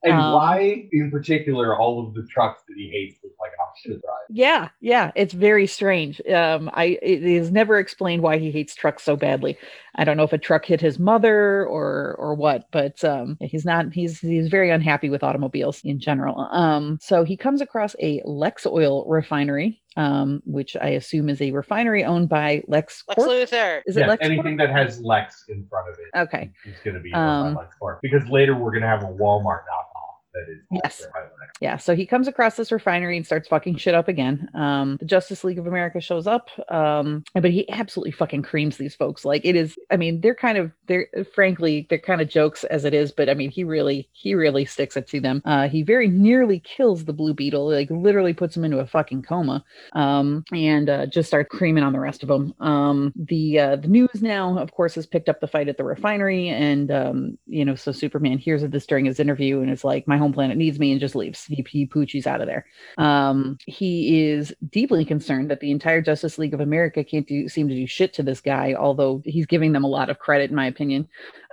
[0.03, 4.01] And Um, why, in particular, all of the trucks that he hates look like Optimus
[4.03, 4.17] Prime?
[4.29, 6.19] Yeah, yeah, it's very strange.
[6.27, 9.57] Um, I it is never explained why he hates trucks so badly.
[9.95, 13.65] I don't know if a truck hit his mother or or what, but um, he's
[13.65, 13.93] not.
[13.93, 16.47] He's he's very unhappy with automobiles in general.
[16.51, 21.51] Um, so he comes across a Lex Oil refinery, um, which I assume is a
[21.51, 23.03] refinery owned by Lex.
[23.09, 23.29] Lex Corp?
[23.29, 23.81] Luthor.
[23.85, 24.25] Is it Yeah, Lex?
[24.25, 26.49] anything that has Lex in front of it Okay.
[26.65, 27.99] is going to be Um, owned by LexCorp.
[28.01, 29.90] Because later we're going to have a Walmart knockoff
[30.33, 31.01] that is Yes.
[31.01, 31.51] also by Lex.
[31.59, 34.49] Yeah, so he comes across this refinery and starts fucking shit up again.
[34.53, 38.95] Um, the Justice League of America shows up, um, but he absolutely fucking creams these
[38.95, 39.25] folks.
[39.25, 42.85] Like it is, I mean, they're kind of, they're frankly, they're kind of jokes as
[42.85, 45.41] it is, but I mean, he really, he really sticks it to them.
[45.45, 49.23] Uh, he very nearly kills the Blue Beetle, like literally puts him into a fucking
[49.23, 49.63] coma,
[49.93, 52.53] um, and uh, just starts creaming on the rest of them.
[52.59, 55.83] Um, the uh, the news now, of course, has picked up the fight at the
[55.83, 59.83] refinery, and um, you know, so Superman hears of this during his interview and is
[59.83, 61.45] like, "My home planet needs me," and just leaves.
[61.45, 62.65] He, he poochies out of there.
[62.97, 67.67] Um, he is deeply concerned that the entire Justice League of America can't do seem
[67.67, 70.55] to do shit to this guy, although he's giving them a lot of credit, in
[70.55, 71.07] my opinion.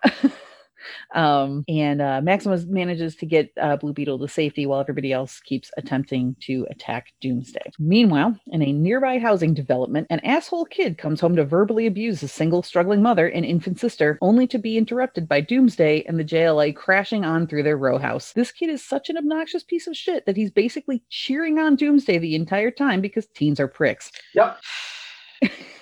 [1.15, 5.41] um, and uh, Maximus manages to get uh, Blue Beetle to safety while everybody else
[5.41, 7.73] keeps attempting to attack Doomsday.
[7.79, 12.29] Meanwhile, in a nearby housing development, an asshole kid comes home to verbally abuse a
[12.29, 16.75] single struggling mother and infant sister, only to be interrupted by Doomsday and the JLA
[16.75, 18.33] crashing on through their row house.
[18.33, 22.19] This kid is such an obnoxious piece of shit that he's basically cheering on Doomsday
[22.19, 24.13] the entire time because teens are pricks.
[24.35, 24.59] Yep.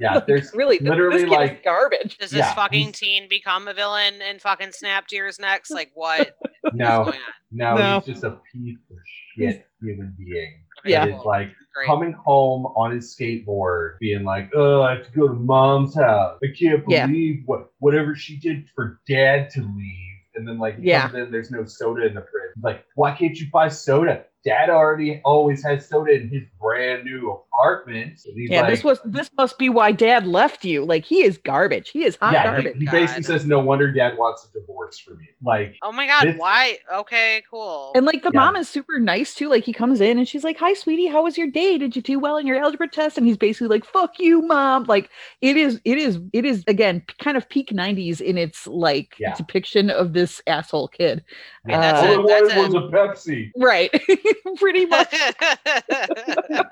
[0.00, 2.18] Yeah, there's really literally this kid like garbage.
[2.18, 5.70] Does this Yeah, fucking teen become a villain and fucking snap Deer's next?
[5.70, 6.36] Like what?
[6.74, 7.20] no, going on?
[7.52, 8.00] no, No.
[8.00, 8.96] he's just a piece of
[9.36, 10.62] shit human being.
[10.84, 11.06] Yeah.
[11.06, 11.86] That is like Great.
[11.86, 16.38] coming home on his skateboard, being like, "Oh, I have to go to mom's house.
[16.42, 17.06] I can't Yeah.
[17.06, 20.04] believe what whatever she did for dad to leave."
[20.36, 21.08] And then like, Yeah.
[21.08, 22.52] then there's no soda in the fridge.
[22.54, 24.24] He's like, why can't you buy soda?
[24.44, 28.20] Dad already always has soda in his brand new apartment.
[28.24, 30.84] And Yeah, like, this was this must be why dad left you.
[30.84, 31.90] Like he is garbage.
[31.90, 32.74] He is hot yeah, garbage.
[32.74, 36.06] he, he basically says, "No wonder dad wants a divorce from you." Like, Oh my
[36.06, 36.78] god, This- why?
[36.94, 37.90] Okay, cool.
[37.96, 38.40] And like the Yeah.
[38.40, 39.48] mom is super nice too.
[39.48, 41.76] Like he comes in and she's like, "Hi, sweetie, how was your day?
[41.76, 44.84] Did you do well in your algebra test?" And he's basically like, "Fuck you, mom."
[44.84, 49.16] Like it is, it is, it is again kind of peak '90s in its like
[49.18, 49.34] Yeah.
[49.34, 51.24] depiction of this asshole kid.
[51.66, 53.50] I mean, that's Uh, all I a- wanted that's was a Pepsi.
[53.56, 53.90] Right,
[54.56, 55.14] pretty much.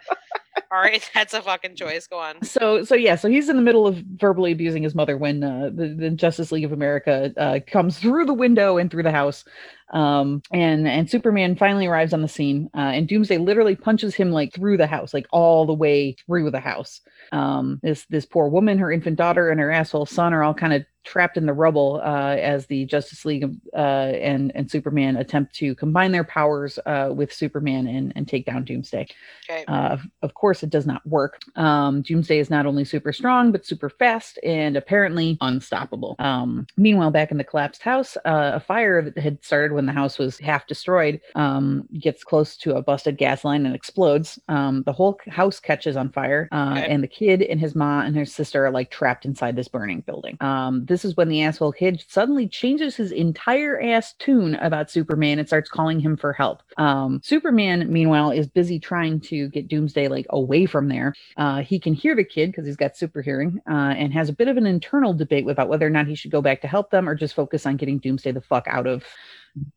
[0.73, 2.07] All right, that's a fucking choice.
[2.07, 2.43] Go on.
[2.43, 5.71] So, so yeah, so he's in the middle of verbally abusing his mother when uh,
[5.73, 9.45] the, the Justice League of America uh, comes through the window and through the house,
[9.93, 14.33] um, and and Superman finally arrives on the scene, uh, and Doomsday literally punches him
[14.33, 17.01] like through the house, like all the way through the house.
[17.33, 20.73] Um, this this poor woman, her infant daughter, and her asshole son are all kind
[20.73, 25.55] of trapped in the rubble uh, as the Justice League uh, and and Superman attempt
[25.57, 29.07] to combine their powers uh, with Superman and and take down Doomsday.
[29.49, 29.65] Okay.
[29.67, 31.41] Uh, of, of course, it does not work.
[31.55, 36.17] Um, Doomsday is not only super strong, but super fast and apparently unstoppable.
[36.19, 39.93] Um, meanwhile, back in the collapsed house, uh, a fire that had started when the
[39.93, 44.41] house was half destroyed um, gets close to a busted gas line and explodes.
[44.49, 46.87] Um, the whole house catches on fire, uh, Okay.
[46.89, 50.01] and the kid and his mom and his sister are like trapped inside this burning
[50.01, 50.37] building.
[50.41, 55.39] Um, this is when the asshole kid suddenly changes his entire ass tune about Superman
[55.39, 56.63] and starts calling him for help.
[56.77, 61.15] Um, Superman, meanwhile, is busy trying to get Doomsday like away from there.
[61.37, 64.35] Uh, he can hear the kid because he's got super hearing uh, and has a
[64.35, 66.91] bit of an internal debate about whether or not he should go back to help
[66.91, 69.05] them or just focus on getting Doomsday the fuck out of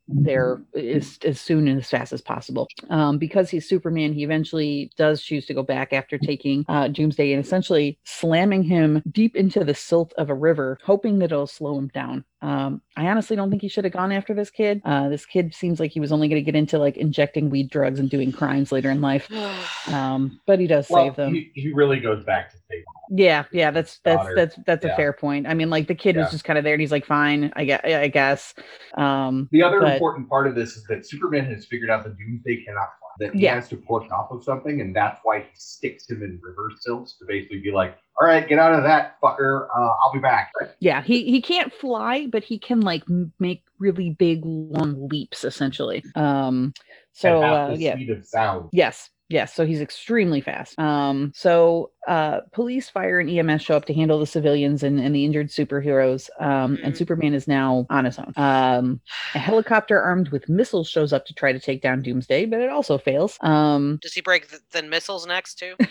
[0.08, 2.68] there as, as soon and as fast as possible.
[2.90, 7.34] Um, because he's Superman, he eventually does choose to go back after taking uh, Doomsday
[7.34, 11.78] and essentially slamming him deep into the silt of a river, hoping that it'll slow
[11.78, 12.26] him down.
[12.42, 14.82] Um, I honestly don't think he should have gone after this kid.
[14.86, 17.70] Uh, this kid seems like he was only going to get into like injecting weed
[17.70, 19.30] drugs and doing crimes later in life.
[19.90, 21.34] Um, but he does Well, save them.
[21.34, 22.84] he, he really goes back to take.
[23.10, 24.36] Yeah, yeah, that's that's daughter.
[24.36, 25.48] that's that's a fair point.
[25.48, 26.24] I mean, like the kid Yeah.
[26.24, 28.54] was just kind of there, and he's like, "Fine, I guess." I guess.
[28.98, 32.16] Um, The other but- important part of this is that Superman has figured out that
[32.20, 33.10] Doomsday cannot fly.
[33.20, 33.56] That he Yeah.
[33.56, 37.18] has to push off of something, and that's why he sticks him in river silts
[37.18, 39.68] to basically be like, "All right, get out of that, fucker.
[39.76, 43.64] Uh, I'll be back." yeah, he he can't fly, but he can like m- make
[43.80, 46.04] really big long leaps, essentially.
[46.16, 46.74] Um,
[47.14, 48.70] so uh, the yeah, speed of sound.
[48.72, 49.10] Yes.
[49.32, 50.80] Yes, so he's extremely fast.
[50.80, 55.14] Um, so uh, police, fire, and EMS show up to handle the civilians and, and
[55.14, 56.32] the injured superheroes.
[56.42, 56.98] Um, and Mhm.
[56.98, 58.34] Superman is now on his own.
[58.38, 59.02] Um,
[59.36, 62.72] a helicopter armed with missiles shows up to try to take down Doomsday, but it
[62.72, 63.38] also fails.
[63.42, 65.76] Um, Does he break th- the missiles next too?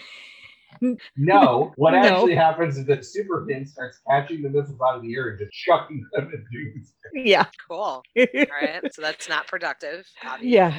[1.17, 1.99] No, what No.
[1.99, 5.53] actually happens is that Superman starts catching the missiles out of the air and just
[5.53, 6.95] chucking them at dudes.
[7.15, 7.47] yeah.
[7.69, 7.79] Cool.
[7.79, 8.81] All right.
[8.93, 10.07] So that's not productive.
[10.25, 10.51] obviously.
[10.51, 10.79] Yeah.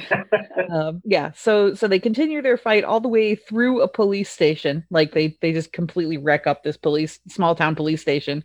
[0.70, 1.32] um, yeah.
[1.34, 4.84] So so they continue their fight all the way through a police station.
[4.90, 8.44] Like they they just completely wreck up this police small town police station.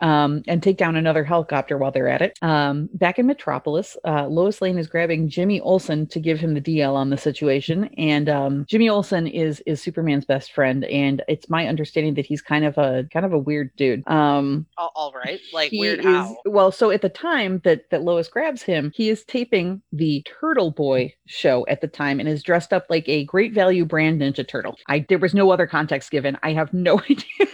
[0.00, 2.38] Um, and take down another helicopter while they're at it.
[2.42, 6.60] Um, back in Metropolis, uh, Lois Lane is grabbing Jimmy Olsen to give him the
[6.60, 11.48] DL on the situation, and um, Jimmy Olsen is is Superman's best friend, and it's
[11.50, 14.06] my understanding that he's kind of a kind of a weird dude.
[14.08, 15.40] Um, All, all right.
[15.52, 16.36] Like weird is how.
[16.44, 20.70] well so at the time that that lois grabs him he is taping the turtle
[20.70, 24.46] boy show at the time and is dressed up like a great value brand ninja
[24.46, 27.46] turtle i there was no other context given i have no idea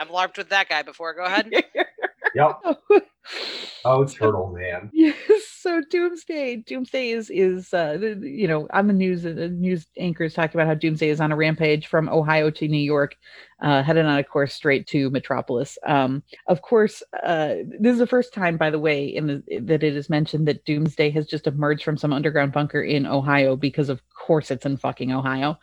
[0.00, 1.14] I've larped with that guy before.
[1.14, 1.52] Go ahead.
[2.34, 2.60] Yep.
[3.84, 4.90] Oh, Turtle Man.
[4.92, 5.14] yes
[5.58, 9.86] so doomsday doomsday is is uh the- the- you know on the news the news
[9.98, 13.16] anchors talking about how doomsday is on a rampage from ohio to new york
[13.62, 18.06] uh headed on a course straight to metropolis um of course uh this is the
[18.06, 21.46] first time by the way in the that it is mentioned that doomsday has just
[21.46, 25.58] emerged from some underground bunker in ohio because of course it's in fucking ohio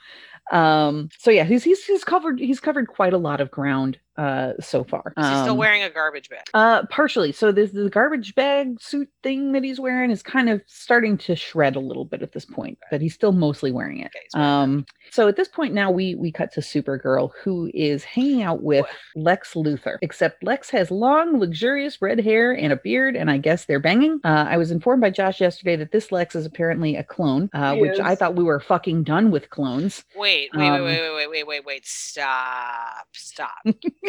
[0.52, 4.54] um so yeah he's he's, he's covered he's covered quite a lot of ground uh
[4.60, 6.42] so far Is he still Um, wearing a garbage bag?
[6.54, 7.32] uh, partially.
[7.32, 11.36] So this the garbage bag suit thing that he's wearing is kind of starting to
[11.36, 14.08] shred a little bit at this point, but he's still mostly wearing it.
[14.08, 17.70] Okay, he's wearing Um, so at this point now we we cut to Supergirl, who
[17.74, 19.98] is hanging out with Lex Luthor.
[20.02, 24.20] Except Lex has long, luxurious red hair and a beard, and I guess they're banging.
[24.24, 27.76] Uh, I was informed by Josh yesterday that this Lex is apparently a clone, uh,
[27.76, 30.04] He which I thought we were fucking done with clones.
[30.16, 31.86] Wait, wait, Um, wait, wait, wait, wait, wait, wait.
[31.86, 33.08] Stop.
[33.14, 33.50] Stop.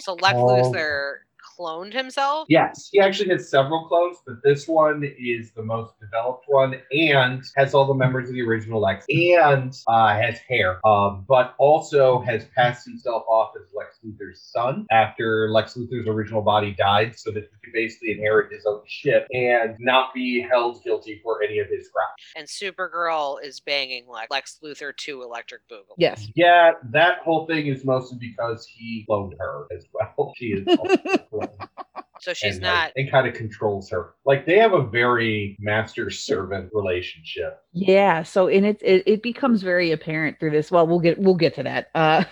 [0.00, 0.46] so Lex Oh.
[0.46, 1.12] Luthor
[1.58, 2.46] cloned himself?
[2.48, 7.42] Yes, he actually has several clones, but this one is the most developed one and
[7.56, 12.20] has all the members of the original Lex and uh, has hair, um, but also
[12.20, 17.30] has passed himself off as Lex Luthor's son after Lex Luthor's original body died, so
[17.30, 21.58] that he could basically inherit his own ship and not be held guilty for any
[21.58, 22.08] of his crimes.
[22.36, 25.94] And Supergirl is banging Lex, Lex Luthor to Electric Boogaloo.
[25.96, 26.28] Yes.
[26.34, 30.14] Yeah, that whole thing is mostly because he cloned her as well.
[30.36, 31.47] She is also a clone.
[32.20, 32.84] So she's and, not.
[32.86, 34.14] like, and kind of controls her.
[34.24, 37.60] Like they have a very master servant relationship.
[37.72, 40.70] Yeah, so and it, it it becomes very apparent through this.
[40.70, 41.90] Well, we'll get we'll get to that.
[41.94, 42.24] Uh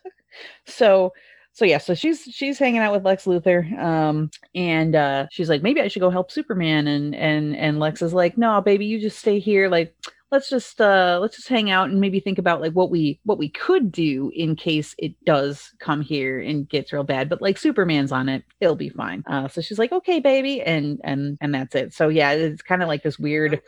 [0.66, 1.12] so
[1.52, 5.62] so yeah, so she's she's hanging out with Lex Luthor um and uh she's like
[5.62, 9.00] maybe I should go help Superman and and and Lex is like, "No, baby, you
[9.00, 9.94] just stay here like
[10.34, 13.38] let's just uh let's just hang out and maybe think about like what we what
[13.38, 17.56] we could do in case it does come here and gets real bad but like
[17.56, 19.22] superman's on it it'll be fine.
[19.28, 21.94] Uh so she's like okay baby and and and that's it.
[21.94, 23.60] So yeah it's kind of like this weird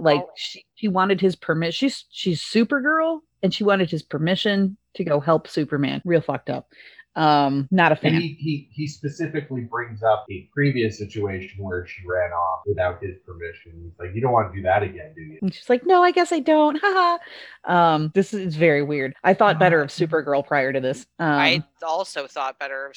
[0.00, 0.30] like Oh.
[0.36, 5.20] she, she wanted his permission she's she's supergirl and she wanted his permission to go
[5.20, 6.00] help superman.
[6.06, 6.68] Real fucked up
[7.16, 11.86] um not a And fan he, he he specifically brings up a previous situation where
[11.86, 13.72] she ran off without his permission.
[13.82, 15.38] He's like, You don't want to do that again, do you?
[15.42, 17.18] and she's like no i guess i don't haha
[17.64, 21.64] um this is very weird i thought better of supergirl prior to this um I
[21.82, 22.96] also thought better of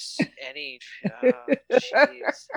[0.49, 0.79] any.
[1.05, 1.31] Uh,
[1.73, 2.47] jeez.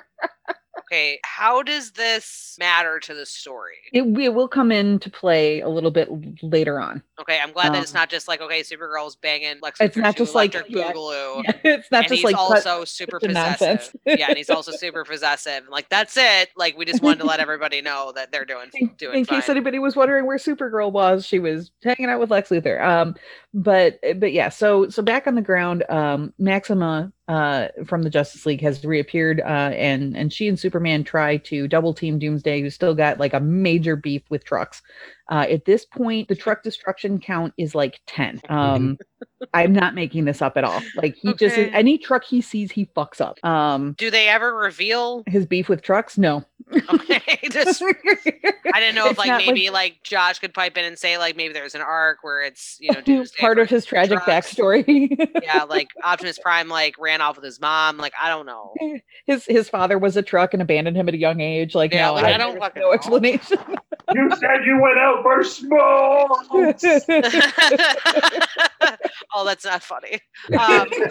[0.78, 3.76] Okay, how does this matter to the story?
[3.92, 6.08] it, it will come into play a little bit
[6.42, 9.80] later on Okay, I'm glad that it's Um, not just like okay, Supergirl's banging Lex
[9.80, 10.92] It's not just like- Electric yeah.
[10.92, 11.42] Boogaloo.
[11.64, 13.94] it's not just like also super possessive.
[14.04, 15.64] yeah, and he's also super possessive.
[15.70, 16.48] Like that's it.
[16.56, 19.40] Like we just wanted to let everybody know that they're doing in, doing in fine.
[19.40, 22.82] case anybody was wondering where Supergirl was, she was hanging out with Lex Luthor.
[22.84, 23.14] Um,
[23.54, 28.46] but but yeah, so so back on the ground, um, Maxima uh from the Justice
[28.46, 32.74] League has reappeared, uh, and and she and Superman try to double team Doomsday, who's
[32.74, 34.80] still got like a major beef with trucks.
[35.32, 38.38] Uh, at this point, the truck destruction count is like ten.
[38.50, 38.98] Um,
[39.54, 40.82] I'm not making this up at all.
[40.94, 43.42] Like he just any truck he sees, he fucks up.
[43.42, 45.22] Um, Do they ever reveal?
[45.26, 46.44] his beef with trucks, no.
[46.92, 50.98] Okay, just I didn't know if It's like maybe like, Josh could pipe in and
[50.98, 54.22] say like maybe there's an arc where it's you know Doomsday part of his tragic
[54.22, 54.52] trucks.
[54.54, 55.16] backstory.
[55.42, 57.96] yeah, like Optimus Prime like ran off with his mom.
[57.96, 58.74] Like I don't know.
[59.26, 61.74] his his father was a truck and abandoned him at a young age.
[61.74, 62.94] Like, Yeah, no, like, I, I don't there's fucking no know.
[62.94, 63.58] explanation.
[64.14, 66.84] You said you went out for smokes.
[69.34, 70.20] oh, that's not funny.
[70.58, 70.88] Um,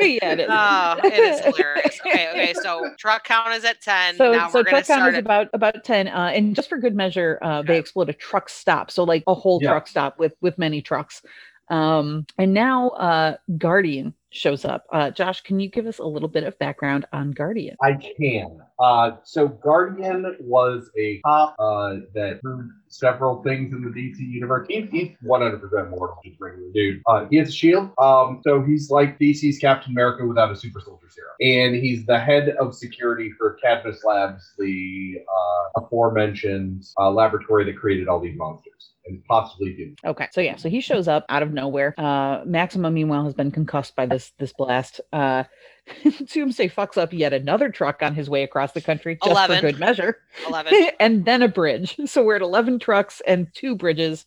[0.00, 0.46] yeah, it is.
[0.50, 2.00] oh, it is hilarious.
[2.06, 2.54] Okay, okay.
[2.54, 4.16] So truck count is at ten.
[4.16, 6.68] so, now so we're truck count start is at about about ten, uh, and just
[6.68, 9.70] for good measure, uh, they explode a truck stop, so like a whole Yeah.
[9.70, 11.22] truck stop with with many trucks.
[11.70, 14.86] Um, and now uh, Guardian shows up.
[14.92, 17.76] Uh, Josh, can you give us a little bit of background on Guardian?
[17.82, 18.60] I can.
[18.78, 24.66] Uh, so Guardian was a cop uh, that proved several things in the DC universe.
[24.68, 27.00] He, he's 100% mortal, just regular dude.
[27.06, 27.90] Uh, he has a shield.
[27.98, 31.34] Um, so he's like DC's Captain America without a super soldier serum.
[31.40, 37.76] And he's the head of security for Cadmus Labs, the uh, aforementioned uh, laboratory that
[37.78, 39.96] created all these monsters and possibly Doom.
[40.04, 41.94] Okay, so yeah, so he shows up out of nowhere.
[41.98, 45.00] Uh, Maxima, meanwhile, has been concussed by this this blast.
[45.12, 45.44] Uh,
[46.26, 49.56] Doomsday fucks up yet another truck on his way across the country just 11.
[49.56, 50.90] for good measure, 11.
[51.00, 51.96] and then a bridge.
[52.06, 54.26] So we're at eleven trucks and two bridges.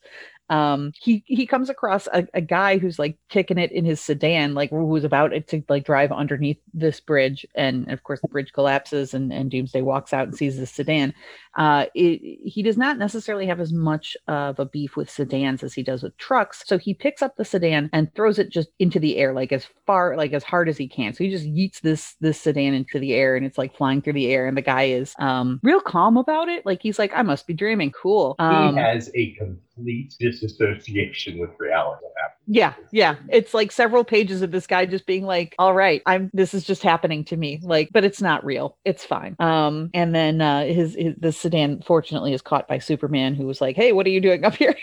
[0.50, 4.54] Um, he he comes across a, a guy who's like kicking it in his sedan,
[4.54, 8.54] like who's was about to like drive underneath this bridge, and of course the bridge
[8.54, 11.14] collapses, and and Doomsday walks out and sees the sedan.
[11.58, 15.74] Uh, it, he does not necessarily have as much of a beef with sedans as
[15.74, 19.00] he does with trucks, so he picks up the sedan and throws it just into
[19.00, 21.14] the air, like as far, like as hard as he can.
[21.14, 24.14] So he just yeets this this sedan into the air, and it's like flying through
[24.14, 27.24] the air, and the guy is um real calm about it, like he's like, I
[27.24, 28.36] must be dreaming, cool.
[28.40, 32.06] Um, he has a complete disassociation with reality.
[32.22, 32.37] Happened.
[32.50, 33.16] Yeah, yeah.
[33.30, 36.64] It's like several pages of this guy just being like, "All right, I'm this is
[36.64, 38.78] just happening to me." Like, but it's not real.
[38.86, 39.36] It's fine.
[39.40, 43.60] Um and then uh his, his the sedan fortunately is caught by Superman who was
[43.60, 44.76] like, "Hey, what are you doing up here?"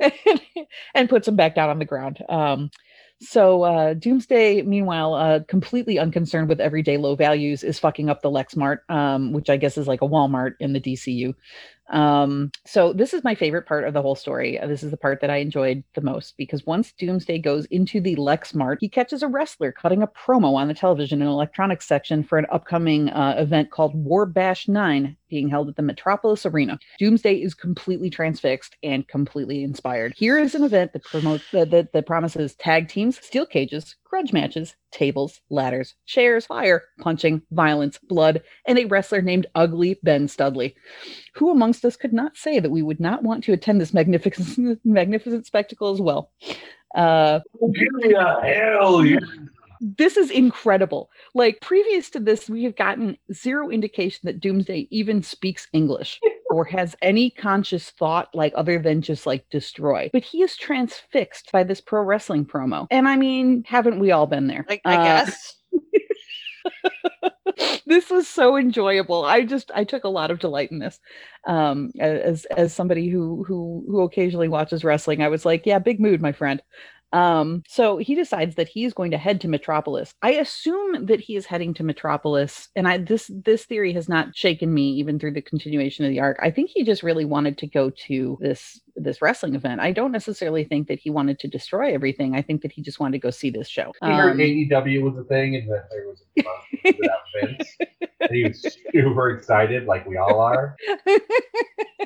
[0.00, 0.12] and,
[0.94, 2.18] and puts him back down on the ground.
[2.28, 2.70] Um
[3.20, 8.30] so uh, Doomsday, meanwhile, uh, completely unconcerned with everyday low values, is fucking up the
[8.30, 11.34] Lexmart, um, which I guess is like a Walmart in the DCU.
[11.90, 14.58] Um, so this is my favorite part of the whole story.
[14.58, 18.00] Uh, This is the part that I enjoyed the most because once Doomsday goes into
[18.00, 22.22] the Lexmart, he catches a wrestler cutting a promo on the television and electronics section
[22.22, 26.78] for an upcoming uh, event called War Bash 9 being held at the Metropolis Arena.
[26.98, 30.14] Doomsday is completely transfixed and completely inspired.
[30.16, 34.32] Here is an event that promotes that, that, that promises tag teams, steel cages, grudge
[34.32, 40.74] matches, tables, ladders, chairs, fire, punching, violence, blood, and a wrestler named Ugly Ben Studley.
[41.34, 44.80] Who amongst us could not say that we would not want to attend this magnificent,
[44.84, 46.30] magnificent spectacle as well?
[46.94, 47.40] Uh,
[48.02, 49.18] Yeah, hell yeah.
[49.80, 51.10] this is incredible.
[51.34, 56.18] Like previous to this, we have gotten zero indication that Doomsday even speaks English
[56.50, 60.08] or has any conscious thought, like other than just like destroy.
[60.12, 62.86] But he is transfixed by this pro wrestling promo.
[62.90, 64.64] And I mean, haven't we all been there?
[64.68, 65.54] I, I Uh, guess.
[67.86, 69.24] this was so enjoyable.
[69.24, 70.98] I just I took a lot of delight in this.
[71.46, 76.00] Um as as somebody who who who occasionally watches wrestling, I was like, yeah, big
[76.00, 76.62] mood, my friend.
[77.12, 80.14] Um so he decides that he is going to head to Metropolis.
[80.22, 84.36] I assume that he is heading to Metropolis and I this this theory has not
[84.36, 86.38] shaken me even through the continuation of the arc.
[86.42, 89.80] I think he just really wanted to go to this this wrestling event.
[89.80, 92.34] I don't necessarily think that he wanted to destroy everything.
[92.34, 93.92] I think that he just wanted to go see this show.
[94.02, 96.42] He heard Um, AEW was a thing and that there was a
[96.84, 97.76] month without Vince.
[98.20, 100.76] And he was super excited, like we all are.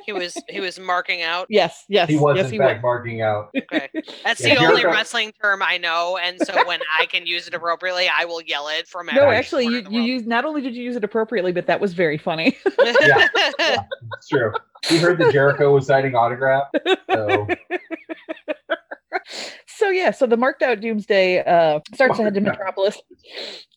[0.05, 1.47] He was he was marking out.
[1.49, 3.51] yes, yes, He was yes, in he fact marking out.
[3.57, 3.89] Okay.
[4.25, 7.47] That's Yeah, the only Jericho- wrestling term I know, and so when I can use
[7.47, 10.07] it appropriately, I will yell it from No, actually, you, of you world.
[10.07, 12.57] used not only did you use it appropriately, but that was very funny.
[12.85, 13.29] Yeah.
[14.17, 14.53] It's true.
[14.89, 16.69] He heard that Jericho was signing autograph.
[17.11, 17.47] So
[19.67, 23.01] so yeah, so the marked out Doomsday uh, starts to head to Metropolis,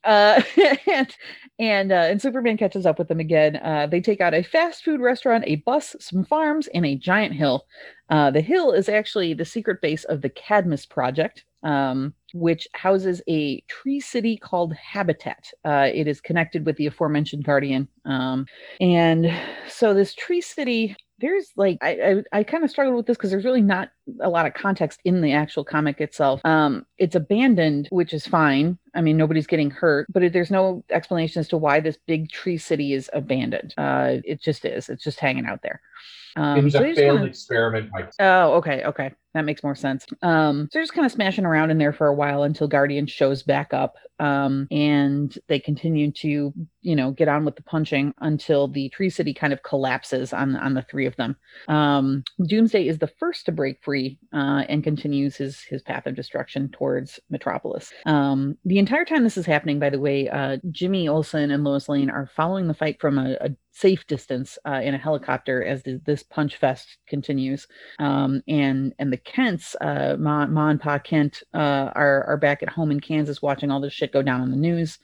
[0.04, 0.42] uh,
[0.88, 1.16] and
[1.60, 3.58] and uh, and Superman catches up with them again.
[3.58, 7.34] Uh, they take out a fast food restaurant, a bus, some farms, and a giant
[7.34, 7.66] hill.
[8.10, 13.22] Uh, the hill is actually the secret base of the Cadmus Project, um, which houses
[13.28, 15.52] a tree city called Habitat.
[15.66, 18.46] Uh, it is connected with the aforementioned Guardian, um,
[18.80, 19.28] and
[19.68, 23.32] so this tree city there's like i i, I kind of struggled with this because
[23.32, 23.90] there's really not
[24.20, 28.78] a lot of context in the actual comic itself um it's abandoned which is fine
[28.96, 32.58] i mean nobody's getting hurt but there's no explanation as to why this big tree
[32.58, 35.80] city is abandoned uh it just is it's just hanging out there
[36.36, 37.92] um it was so a failed experiment.
[37.92, 39.14] By Oh, okay, okay.
[39.36, 40.06] That makes more sense.
[40.22, 43.06] Um, so they're just kind of smashing around in there for a while until Guardian
[43.06, 43.98] shows back up.
[44.18, 49.10] Um, and they continue to, you know, get on with the punching until the Tree
[49.10, 51.36] City kind of collapses on on the three of them.
[51.68, 56.16] Um, Doomsday is the first to break free uh, and continues his his path of
[56.16, 57.92] destruction towards Metropolis.
[58.06, 61.90] Um, the entire time this is happening, by the way, uh, Jimmy Olsen and Lois
[61.90, 65.84] Lane are following the fight from a, a safe distance uh, in a helicopter as
[65.84, 67.68] the, this punch fest continues.
[68.00, 72.64] Um, and and the Kents, uh, Ma, Ma and Pa Kent, uh, are are back
[72.64, 75.00] at home in Kansas watching all this shit go down on the news.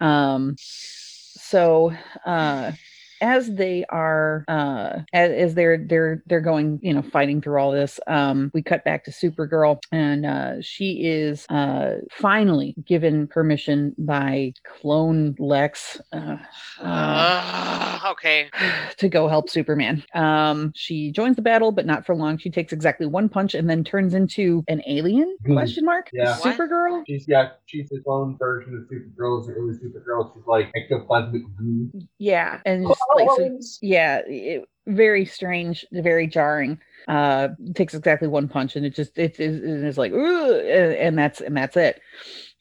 [0.00, 1.92] Um, so
[2.26, 2.72] uh,
[3.20, 7.70] as they are uh as, as they're they're they're going you know fighting through all
[7.72, 13.94] this um we cut back to supergirl and uh she is uh finally given permission
[13.98, 16.36] by clone lex uh,
[16.80, 18.48] uh, Ugh, okay.
[18.96, 22.72] to go help superman um she joins the battle but not for long she takes
[22.72, 25.52] exactly one punch and then turns into an alien Hmm.
[25.54, 26.38] question mark Yeah.
[26.38, 26.56] What?
[26.56, 29.40] supergirl She's yeah, she's his own version of Supergirl.
[29.40, 30.34] It's early Supergirl.
[30.34, 31.90] She's like ectoplasmic goo.
[32.18, 38.28] yeah and just like so Oh, yeah it, very strange very jarring uh takes exactly
[38.28, 41.56] one punch and it just it is it is like "Ooh," and, and that's and
[41.56, 42.00] that's it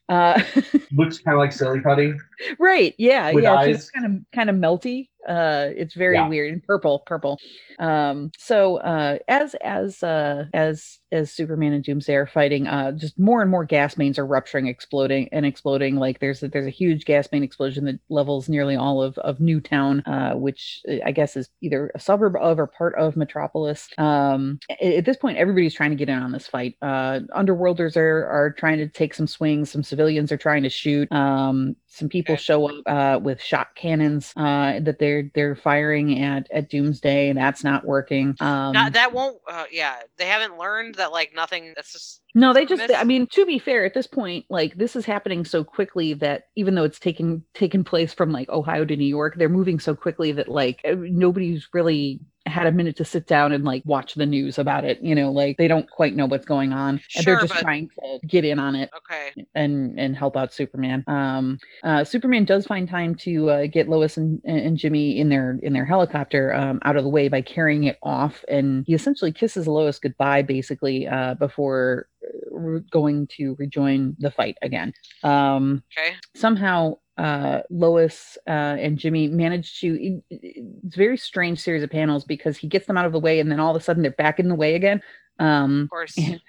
[0.10, 0.42] uh
[0.92, 2.14] Looks kind of like silly putty.
[2.60, 3.78] right yeah With yeah eyes.
[3.78, 6.28] just kind of kind of melty uh it's very Yeah.
[6.28, 7.40] weird and purple purple.
[7.80, 13.18] Um so uh as as uh as as superman and doomsday are fighting uh just
[13.20, 16.70] more and more gas mains are rupturing exploding and exploding like there's a, there's a
[16.72, 21.12] huge gas main explosion that levels nearly all of of newtown uh which uh, i
[21.12, 23.90] guess is either a suburb of or part of metropolis.
[23.98, 26.76] Um at this point everybody's trying to get in on this fight.
[26.82, 29.72] Uh underworlders are are trying to take some swings.
[29.72, 31.12] Some civilians are trying to shoot.
[31.12, 32.42] Um some people Okay.
[32.42, 37.38] show up uh, with shot cannons uh, that they're they're firing at at Doomsday, and
[37.38, 38.36] that's not working.
[38.40, 39.38] Um, Not, that won't.
[39.48, 41.74] Uh, yeah, they haven't learned that like nothing.
[41.76, 42.84] That's just no, they just.
[42.96, 46.44] I mean, to be fair, at this point, like this is happening so quickly that
[46.56, 49.96] even though it's taking taken place from like Ohio to New York, they're moving so
[49.96, 54.16] quickly that like uh, nobody's really had a minute to sit down and like watch
[54.16, 55.02] the news about it.
[55.02, 57.90] You know, like they don't quite know what's going on, and they're just but- trying
[58.00, 59.46] to get in on it okay.
[59.56, 61.04] and and help out Superman.
[61.08, 65.60] Um, uh, Superman does find time to uh, get Lois and, and Jimmy in their
[65.62, 69.32] in their helicopter um, out of the way by carrying it off, and he essentially
[69.32, 74.94] kisses Lois goodbye basically uh, before uh, going to rejoin the fight again.
[75.24, 76.16] Um, Okay.
[76.36, 78.50] somehow uh lois uh
[78.80, 80.40] and jimmy manage to it- it-
[80.86, 83.40] it's a very strange series of panels because he gets them out of the way
[83.40, 85.02] and then all of a sudden they're back in the way again
[85.40, 86.18] um Of course.
[86.18, 86.40] and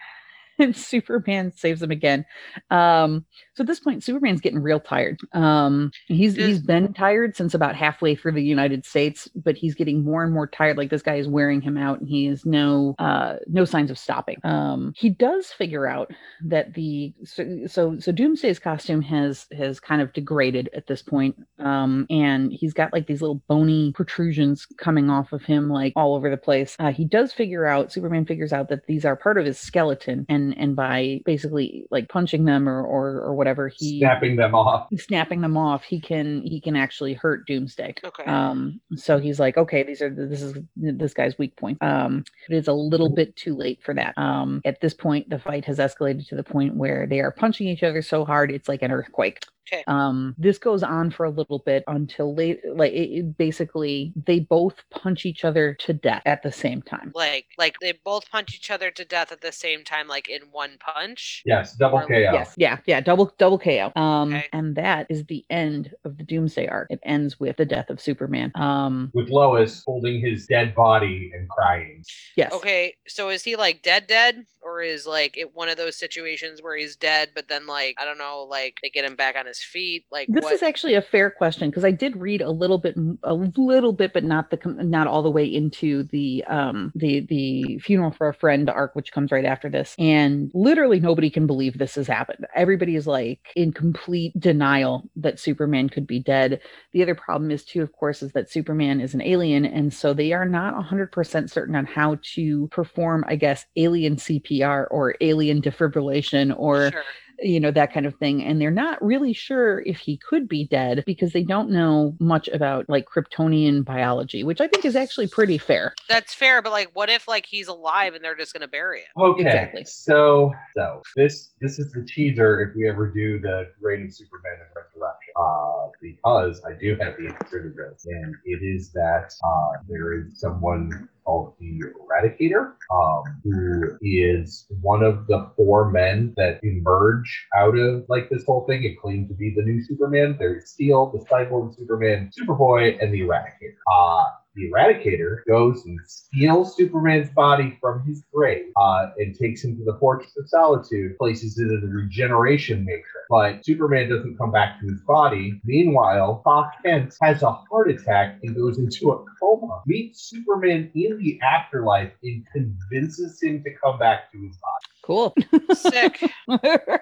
[0.72, 2.24] Superman saves him again.
[2.70, 5.20] Um, so at this point, Superman's getting real tired.
[5.32, 10.02] Um, he's he's been tired since about halfway through the United States, but he's getting
[10.04, 10.78] more and more tired.
[10.78, 13.98] Like this guy is wearing him out, and he has no uh, no signs of
[13.98, 14.38] stopping.
[14.44, 16.10] Um, he does figure out
[16.44, 21.36] that the so so, so Doomsday's costume has has kind of degraded at this point,
[21.58, 26.14] um, and he's got like these little bony protrusions coming off of him like all
[26.14, 26.76] over the place.
[26.78, 30.24] Uh, he does figure out Superman figures out that these are part of his skeleton,
[30.28, 34.88] and and by basically like punching them or or, or whatever he snapping them off.
[34.96, 37.94] snapping them off, he can he can actually hurt Doomsday.
[38.04, 38.24] Okay.
[38.24, 41.82] Um, so he's like, okay, these are this is this guy's weak point.
[41.82, 44.16] Um, but it's a little bit too late for that.
[44.16, 47.68] Um, at this point, the fight has escalated to the point where they are punching
[47.68, 49.44] each other so hard it's like an earthquake.
[49.72, 49.84] Okay.
[49.86, 52.60] Um, this goes on for a little bit until late.
[52.66, 57.12] Like it, it basically, they both punch each other to death at the same time.
[57.14, 60.42] like like they both punch each other to death at the same time, like in
[60.50, 61.42] one punch.
[61.44, 62.14] Yes, double Or- KO.
[62.18, 63.92] Yes, yeah, yeah, double double KO.
[63.96, 64.48] Um, Okay.
[64.52, 66.88] and that is the end of the Doomsday arc.
[66.90, 68.52] It ends with the death of Superman.
[68.54, 72.04] Um, With Lois holding his dead body and crying.
[72.36, 72.52] yes.
[72.52, 74.44] Okay, so is he like dead dead?
[74.62, 78.04] Or is like it one of those situations where he's dead, but then like I
[78.04, 80.04] don't know, like they get him back on his feet?
[80.10, 80.52] Like This what?
[80.52, 84.12] is actually a fair question because I did read a little bit, a little bit,
[84.12, 88.28] but not the com- not all the way into the um the the funeral for
[88.28, 89.94] a friend arc, which comes right after this.
[89.98, 92.46] And literally nobody can believe this has happened.
[92.54, 96.60] Everybody is like in complete denial that Superman could be dead.
[96.92, 100.12] The other problem is too, of course, is that Superman is an alien, and so
[100.12, 105.14] they are not hundred percent certain on how to perform, I guess, alien CPR or
[105.20, 107.02] alien defibrillation or Sure.
[107.42, 110.66] You know that kind of thing and they're not really sure if he could be
[110.66, 115.26] dead because they don't know much about like kryptonian biology which i think is actually
[115.26, 118.68] pretty fair That's fair, but like what if like he's alive and they're just gonna
[118.68, 119.06] bury him?
[119.16, 119.84] Okay, Exactly.
[119.84, 124.54] so so this this is the teaser if we ever do the Reign of Superman
[124.54, 129.32] and Resurrection, uh, because I do have the answer to this, and it is that
[129.44, 136.34] uh, there is someone called the Eradicator, um, who is one of the four men
[136.36, 140.36] that emerge out of like this whole thing and claim to be the new Superman.
[140.38, 143.76] There's Steel, the Cyborg Superman, Superboy, and the Eradicator.
[143.92, 144.24] Uh,
[144.54, 149.84] the Eradicator goes and steals Superman's body from his grave uh, and takes him to
[149.84, 153.08] the Fortress of Solitude, places it in the regeneration matrix.
[153.28, 155.60] But Superman doesn't come back to his body.
[155.64, 159.82] Meanwhile, Clark Kent has a heart attack and goes into a coma.
[159.86, 164.86] Meets Superman in the afterlife and convinces him to come back to his body.
[165.02, 165.34] cool
[165.74, 166.30] Sick.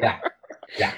[0.00, 0.20] Yeah.
[0.78, 0.92] Yeah.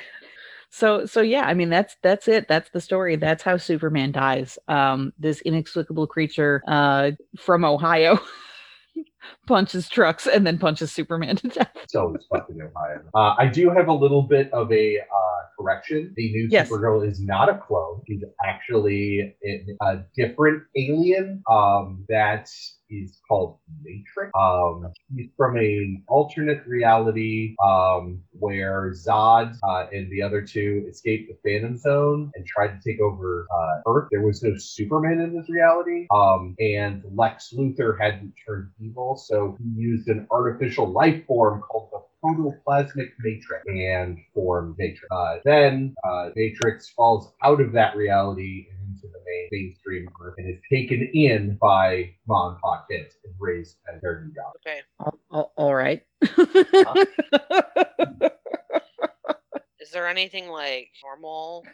[0.70, 2.46] So so yeah i mean that's that's it.
[2.48, 3.16] That's the story.
[3.16, 4.58] That's how superman dies.
[4.68, 8.18] Um this inexplicable creature uh from ohio
[9.46, 11.72] punches trucks and then punches superman to death.
[11.88, 13.02] So it's fucking Ohio.
[13.14, 15.04] Uh, I do have a little bit of a uh,
[15.60, 16.12] correction.
[16.16, 16.70] The new Yes.
[16.70, 18.02] Supergirl is not a clone.
[18.06, 22.48] She's actually a, different alien um, that
[22.90, 24.32] is called Matrix.
[24.38, 31.30] Um, she's from a alternate reality um, where Zod uh, and the other two escaped
[31.30, 34.08] the Phantom Zone and tried to take over uh, Earth.
[34.10, 39.56] There was no Superman in this reality, um, and Lex Luthor hadn't turned evil, so
[39.58, 45.06] he used an artificial life form called the protoplasmic matrix and form Matrix.
[45.10, 50.34] Uh, then uh, Matrix falls out of that reality and into the main mainstream Earth
[50.38, 54.52] and is taken in by mom and pop kids and raised as their new god.
[54.66, 54.80] Okay.
[54.98, 56.02] all, all- all right
[59.80, 61.64] Is there anything like normal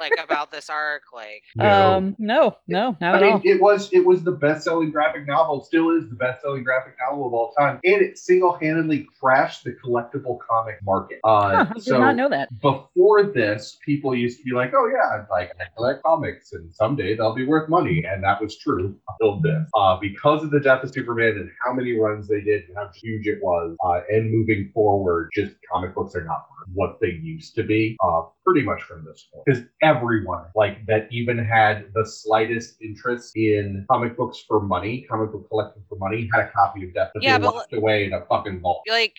[0.00, 1.02] like about this arc?
[1.12, 4.90] Like um no no not I at mean, all it was it was the best-selling
[4.90, 9.64] graphic novel, still is the best-selling graphic novel of all time, and it single-handedly crashed
[9.64, 11.18] the collectible comic market.
[11.24, 14.72] Uh, Huh, i did so not know that before this, people used to be like,
[14.74, 18.56] "Oh yeah, like I collect comics, and someday they'll be worth money," and that was
[18.58, 19.68] true until this.
[19.74, 22.90] Uh, because of the death of Superman and how many runs they did and how
[22.94, 27.18] huge it was, uh, and moving forward, just comic books are not worth what they
[27.22, 27.96] used to be.
[28.02, 33.36] Uh, pretty much from this point, because everyone like that even had the slightest interest
[33.36, 37.10] in comic books for money, comic book collecting for money, had a copy of Death
[37.14, 38.82] that Yeah, they but locked away in a fucking vault.
[38.88, 39.14] like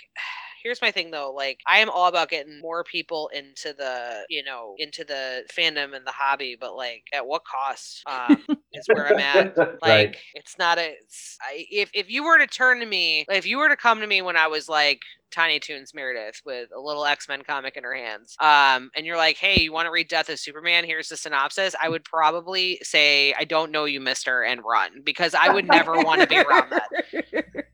[0.64, 4.44] here's my thing though like i am all about getting more people into the you
[4.44, 8.38] know into the fandom and the hobby but like at what cost um
[8.74, 9.56] is where i'm at.
[9.82, 10.18] Like right.
[10.34, 13.58] it's not a it's, I, if, if you were to turn to me if you
[13.58, 15.02] were to come to me when i was like
[15.32, 19.38] tiny toons meredith with a little x-men comic in her hands um and you're like
[19.38, 20.84] hey you want to read death of superman?
[20.84, 25.34] Here's the synopsis i would probably say i don't know you mister and run because
[25.34, 27.66] i would never want to be around that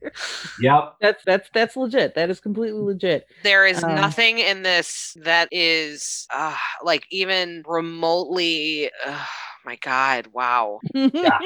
[0.59, 0.95] Yep.
[1.01, 5.49] that's that's that's legit that is completely legit there is Um, nothing in this that
[5.51, 9.25] is uh, like even remotely uh,
[9.65, 11.39] my god wow yeah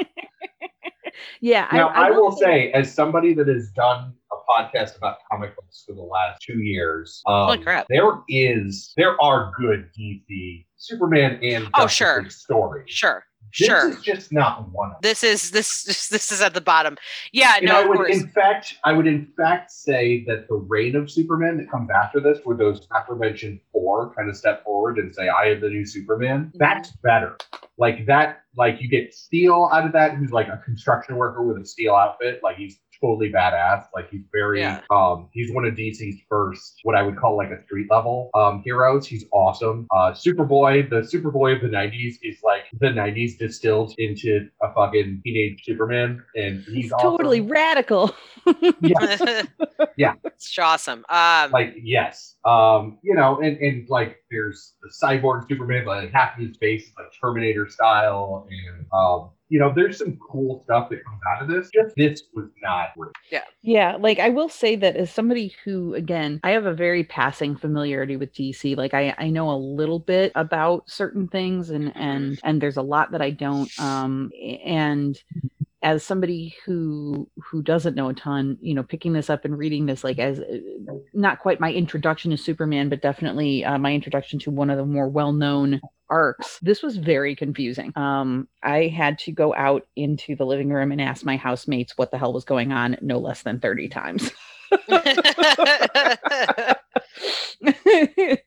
[1.40, 5.54] yeah Now, I, I, will say, as somebody that has done a podcast about comic
[5.56, 7.86] books for the last two years, um, Holy crap.
[7.88, 12.22] there is, there are good DC Superman and Oh, Justice sure.
[12.22, 12.84] League stories.
[12.90, 13.24] sure
[13.58, 15.00] This sure is just not one of them.
[15.02, 16.96] this is this this is at the bottom
[17.32, 20.54] yeah And no I would, course in fact, I would in fact say that the
[20.54, 24.98] reign of Superman that comes after this, where those aforementioned four kind of step forward
[24.98, 26.58] and say, "I am the new Superman," Mhm.
[26.58, 27.36] that's better.
[27.78, 31.56] Like that, like you get Steel out of that, who's like a construction worker with
[31.62, 33.86] a steel outfit, like he's totally badass.
[33.94, 34.80] Like he's very, Yeah.
[34.90, 38.62] um, he's one of DC's first, what I would call like a street level um
[38.64, 39.06] heroes.
[39.06, 39.86] He's awesome.
[39.94, 45.22] Uh, Superboy, the Superboy of the '90s is like the '90s distilled into a fucking
[45.24, 47.10] teenage Superman, and he's It's awesome.
[47.16, 48.14] totally radical
[48.80, 49.42] Yeah.
[49.96, 50.14] Yeah.
[50.24, 55.84] it's awesome um like yes um you know and and like there's the cyborg superman
[55.84, 60.16] like half of his face is like terminator style and um you know there's some
[60.16, 62.90] cool stuff that comes out of this just this was not
[63.30, 67.04] Yeah, Yeah, like I will say that as somebody who, again, I have a very
[67.04, 68.76] passing familiarity with DC.
[68.76, 72.82] Like I, I know a little bit about certain things, and and and there's a
[72.82, 73.70] lot that I don't.
[73.80, 74.30] Um,
[74.64, 75.20] and
[75.82, 79.86] as somebody who who doesn't know a ton, you know, picking this up and reading
[79.86, 80.58] this, like as uh,
[81.14, 84.84] not quite my introduction to Superman, but definitely uh, my introduction to one of the
[84.84, 86.58] more well known arcs.
[86.60, 87.92] This was very confusing.
[87.96, 92.10] Um, I had to go out into the living room and ask my housemates what
[92.10, 94.30] the hell was going on no less than 30 times.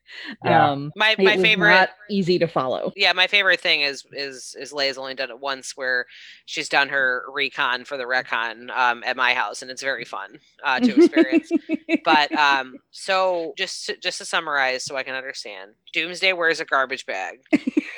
[0.44, 0.70] Yeah.
[0.72, 2.92] um, my my favorite not easy to follow.
[2.96, 6.06] yeah my favorite thing is is is Leia's only done it once where
[6.46, 10.38] she's done her recon for the recon um at my house and it's very fun
[10.64, 11.50] uh to experience.
[12.04, 16.64] But um so just to, just to summarize so i can understand doomsday wears a
[16.64, 17.38] garbage bag.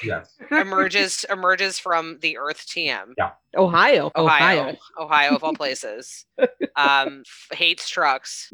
[0.04, 0.36] Yes.
[0.50, 3.30] Emerges emerges from the earth tm Yeah.
[3.56, 6.24] Ohio, ohio ohio of all places.
[6.76, 8.52] Um f- hates trucks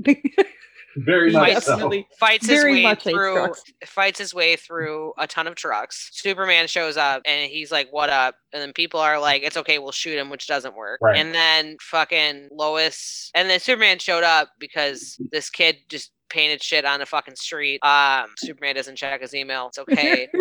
[0.96, 1.92] very much Fights- so.
[2.18, 3.52] Fights his Very way much through
[3.86, 6.10] fights his way through a ton of trucks.
[6.12, 8.34] Superman shows up and he's like what up?
[8.52, 11.00] And then people are like it's okay we'll shoot him which doesn't work.
[11.02, 11.16] Right.
[11.18, 16.84] and then fucking lois and then superman showed up because this kid just painted shit
[16.84, 17.78] on the fucking street.
[17.84, 19.68] Um superman doesn't check his email.
[19.68, 20.28] It's okay.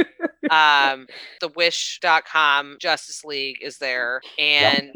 [0.50, 1.08] Um
[1.40, 4.20] the wish.com justice league is there.
[4.38, 4.92] And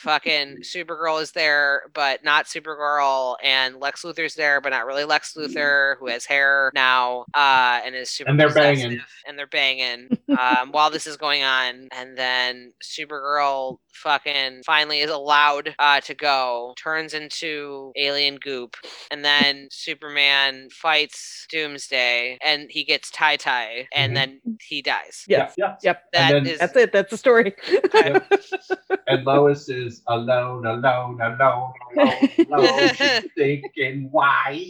[0.00, 5.34] fucking Supergirl is there, but not Supergirl, and Lex Luthor's there, but not really Lex
[5.34, 9.00] Luthor, who has hair now, uh, and is super And they're banging.
[9.26, 15.10] and they're banging um, while this is going on, and then Supergirl fucking finally is
[15.10, 18.76] allowed uh, to go, turns into alien goop,
[19.10, 24.14] and then Superman fights Doomsday, and he gets tie tie, and Mhm.
[24.14, 25.24] then he dies.
[25.28, 25.54] Yes.
[25.56, 25.76] Yeah.
[25.82, 26.02] Yep.
[26.12, 26.92] That And is That's it.
[26.92, 27.54] That's the story.
[27.94, 28.32] Yep.
[29.06, 32.88] and Lois is alone, alone, alone, alone, alone.
[32.94, 34.64] She's thinking, why?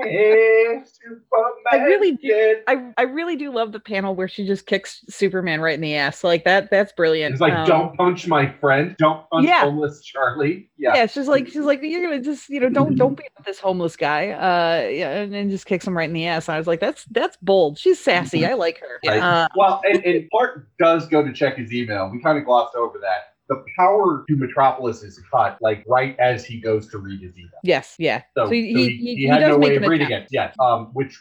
[0.00, 2.58] I really do- did.
[2.66, 5.94] I, I really do love the panel where she just kicks Superman right in the
[5.96, 6.22] ass.
[6.24, 7.32] Like that that's brilliant.
[7.32, 8.94] It's like, Um, don't punch my friend.
[8.98, 9.62] Don't punch Yeah.
[9.62, 10.70] homeless Charlie.
[10.78, 10.94] Yeah.
[10.94, 13.58] yeah, she's like she's like you're gonna just you know don't don't be up this
[13.58, 14.30] homeless guy.
[14.30, 16.48] Uh yeah, and then just kicks him right in the ass.
[16.48, 17.78] And I was like, that's that's bold.
[17.78, 18.46] She's sassy.
[18.46, 19.00] I like her.
[19.02, 19.26] Yeah.
[19.28, 22.08] Uh, Well, and, and Clark does go to check his email.
[22.12, 23.17] We kind of glossed over that.
[23.48, 27.50] The power to Metropolis is cut, like right as he goes to read his email.
[27.62, 28.22] yes, yeah.
[28.36, 29.84] So, So he- so he- he, he- he he had does no make way an
[29.84, 30.28] of reading it.
[30.30, 31.18] Yes, um, which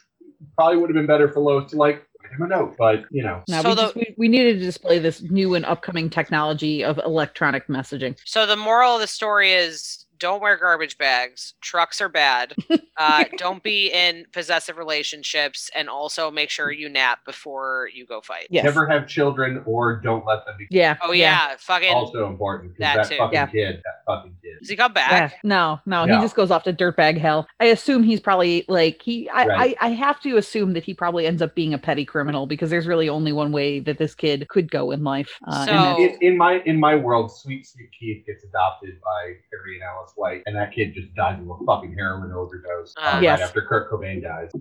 [0.56, 3.24] probably would have been better for Lois to like write him a note, but you
[3.24, 6.10] know, No, So we, the- just, we, we needed to display this new and upcoming
[6.10, 8.18] technology of electronic messaging.
[8.26, 11.54] So the moral of the story is don't wear garbage bags.
[11.62, 12.54] Trucks are bad.
[13.00, 18.22] Uh, don't be in possessive relationships, and also make sure you nap before you go
[18.22, 18.48] fight.
[18.50, 18.64] Yes.
[18.64, 20.66] never have children or don't let them be.
[20.72, 20.98] Yeah.
[21.04, 21.94] Oh yeah, fucking.
[21.94, 23.18] Also important That that, too.
[23.18, 23.46] fucking Yeah.
[23.46, 24.56] kid, that fucking kid.
[24.62, 25.28] Does he come Yeah.
[25.28, 25.36] back?
[25.44, 26.16] No, no, No.
[26.16, 27.48] he just goes off to dirtbag hell.
[27.60, 29.30] I assume he's probably like he.
[29.30, 29.78] I, Right.
[29.80, 32.72] I I have to assume that he probably ends up being a petty criminal because
[32.72, 35.38] there's really only one way that this kid could go in life.
[35.48, 39.76] Uh, So- In, in my in my world, Sweet Sweet Keith gets adopted by Perry
[39.76, 43.04] and Alice White, and that kid just dies of a fucking heroin overdose uh, Uh,
[43.16, 43.42] right Yes.
[43.42, 44.52] after Kurt Cobain dies.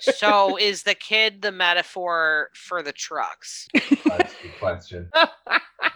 [0.00, 3.68] so is the kid the metaphor for the trucks?
[3.74, 5.10] That's a good question.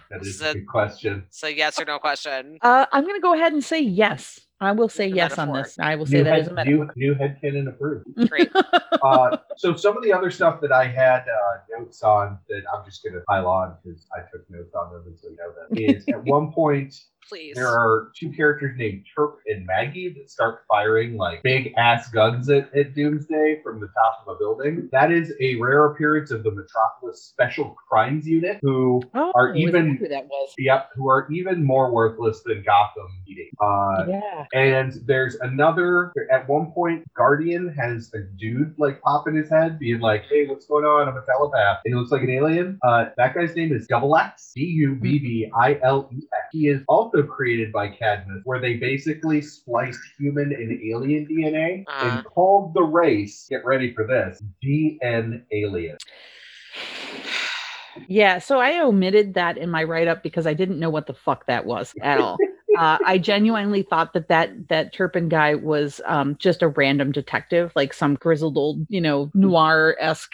[0.09, 1.25] That is a So- good question.
[1.31, 2.59] So yes or no question.
[2.61, 4.39] uh, I'm gonna go ahead and say yes.
[4.65, 5.77] I will say a yes on this.
[5.79, 6.91] I will say New that head, is a metaphor.
[6.95, 8.05] new, new headcanon approved.
[8.29, 8.49] Great.
[8.55, 12.85] uh, so some of the other stuff that I had uh, notes on that I'm
[12.85, 15.53] just going to pile on because I took notes on them, and so you know
[15.69, 16.95] that is at one point
[17.29, 17.55] Please.
[17.55, 22.49] there are two characters named Turp and Maggie that start firing like big ass guns
[22.49, 24.89] at, at Doomsday from the top of a building.
[24.91, 29.95] That is a rare appearance of the Metropolis Special Crimes Unit, who Oh, Are even-
[29.97, 30.53] who that was?
[30.57, 33.47] yep, who are even more worthless than Gotham PD.
[33.61, 34.45] Uh, yeah.
[34.53, 39.79] And there's another at one point, Guardian has a dude like pop in his head,
[39.79, 41.07] being like, Hey, what's going on?
[41.09, 41.79] I'm a telepath.
[41.85, 42.77] And he looks like an alien.
[42.83, 44.53] Uh that guy's name is Dubbilex.
[44.55, 46.47] D-U-B-B-I-L-E-X.
[46.51, 52.07] He is also created by Cadmus, where they basically spliced human and alien DNA Uh-huh.
[52.17, 55.97] and called the race, get ready for this, DNAlien.
[58.07, 61.13] Yeah, so I omitted that in my write up because I didn't know what the
[61.13, 62.37] fuck that was at all.
[62.77, 67.71] uh, I genuinely thought that that that Turpin guy was um, just a random detective,
[67.75, 70.33] like some grizzled old, you know, noir esque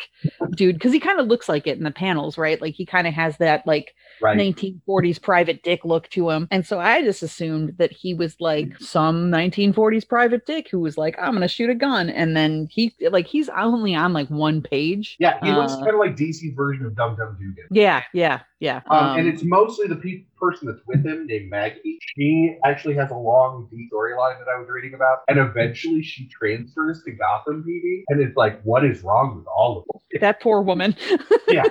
[0.55, 2.61] dude, because he kind of looks like it in the panels, right?
[2.61, 4.37] Like he kind of has that like Right.
[4.37, 8.77] 1940s private dick look to him, and so I just assumed that he was like
[8.77, 12.93] some 1940s private dick who was like, I'm gonna shoot a gun, and then he
[13.11, 15.15] like he's only on like one page.
[15.19, 17.63] Yeah, he looks Uh, kind of like DC's version of Dum Dum Dugan.
[17.71, 18.81] Yeah, yeah, yeah.
[18.89, 21.99] Um, and Um, it's mostly the pe- person that's with him named Maggie.
[22.17, 26.27] She actually has a long deep storyline that I was reading about, and eventually she
[26.29, 30.21] transfers to Gotham PD, and it's like, what is wrong with all of them?
[30.21, 30.95] that poor woman.
[31.47, 31.63] Yeah.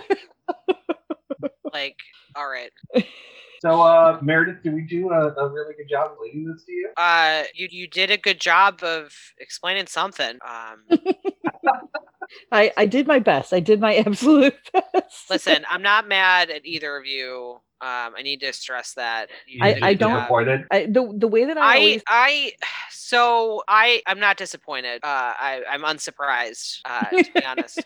[1.73, 1.97] like,
[2.35, 2.73] all right.
[3.61, 6.91] So, uh, Meredith, did we do a, a really good job explaining this to you?
[6.97, 10.39] Uh, you you did a good job of explaining something.
[10.47, 10.85] Um,
[12.53, 13.53] I, I did my best.
[13.53, 15.31] I did my absolute best.
[15.31, 17.61] listen, I'm not mad at either of you.
[17.81, 19.31] Um, I need to stress that.
[19.47, 20.19] You I- did a I good don't- job.
[20.23, 20.67] Disappointed?
[20.71, 22.53] I, the the way that I, I always I
[22.91, 25.01] so I I'm not disappointed.
[25.05, 25.07] Uh,
[25.39, 27.83] I I'm unsurprised uh, to be honest.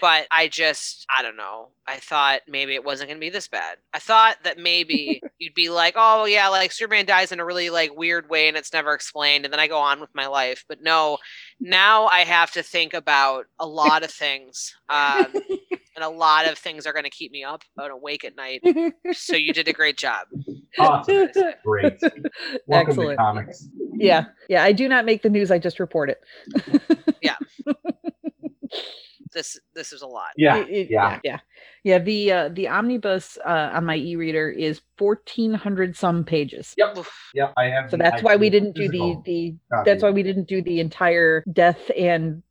[0.00, 1.68] But I just I don't know.
[1.86, 3.76] I thought maybe it wasn't gonna be this bad.
[3.92, 7.70] I thought that maybe you'd be like, oh yeah, like Superman dies in a really
[7.70, 10.64] like weird way and it's never explained, and then I go on with my life.
[10.68, 11.18] But no,
[11.60, 14.74] now I have to think about a lot of things.
[14.88, 15.26] Um,
[16.00, 18.62] and a lot of things are gonna keep me up and awake at night.
[19.12, 20.26] So you did a great job.
[20.78, 21.28] Awesome.
[21.64, 22.00] Great.
[22.66, 23.18] Welcome to Excellent.
[23.18, 23.68] comics.
[23.94, 24.62] yeah, yeah.
[24.62, 25.50] I do not make the news.
[25.50, 26.20] I just report it.
[27.22, 27.34] Yeah.
[29.32, 30.30] this this is a lot.
[30.36, 30.56] Yeah.
[30.58, 31.18] It- it- yeah.
[31.24, 31.38] yeah,
[31.84, 31.98] yeah.
[31.98, 36.74] The uh, the omnibus uh, on my e-reader is fourteen hundred some pages.
[36.78, 36.98] Yep.
[37.34, 37.52] Yep.
[37.56, 37.90] I have.
[37.90, 39.84] So that's why we didn't do the the copy.
[39.84, 42.42] that's why we didn't do the entire death and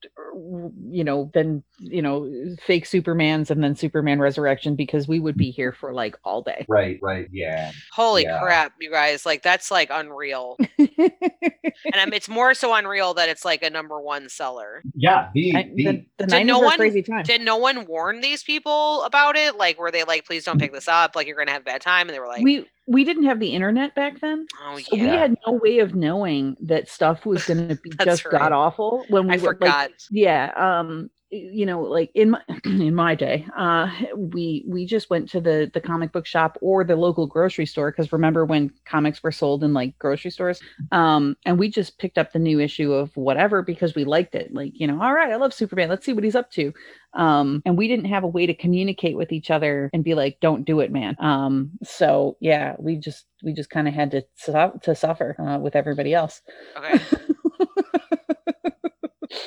[0.90, 2.30] you know, then you know,
[2.66, 6.66] fake Supermans and then Superman Resurrection because we would be here for like all day.
[6.68, 7.72] Right, right, yeah.
[7.94, 8.40] Holy Yeah.
[8.42, 9.26] crap, you guys!
[9.26, 14.00] Like that's like unreal, and um, it's more so unreal that it's like a number
[14.00, 14.82] one seller.
[14.96, 17.24] Yeah, the, the, the, the Did 90s no one- crazy time.
[17.24, 19.56] Did no one warn these people about it?
[19.56, 21.16] Like, were they like, "Please don't pick this up.
[21.16, 23.40] Like, you're gonna have a bad time," and they were like, we we didn't have
[23.40, 24.48] the internet back then.
[24.62, 27.92] "Oh So yeah." we had no way of knowing that stuff was going to be
[28.04, 28.40] just right.
[28.40, 29.92] god awful when we I were like, forgot.
[30.12, 35.30] yeah um you know like in my in my day uh we we just went
[35.30, 39.22] to the the comic book shop or the local grocery store because remember when comics
[39.22, 40.62] were sold in like grocery stores?
[40.92, 44.54] Um and we just picked up the new issue of whatever because we liked it.
[44.54, 45.90] Like you know all right i love superman.
[45.90, 46.74] Let's see what he's up to.
[47.14, 50.40] Um and we didn't have a way to communicate with each other and be like
[50.40, 51.16] don't do it man.
[51.20, 55.60] Um so yeah we just we just kind of had to su- to suffer uh,
[55.60, 56.42] with everybody else.
[56.76, 57.00] Okay.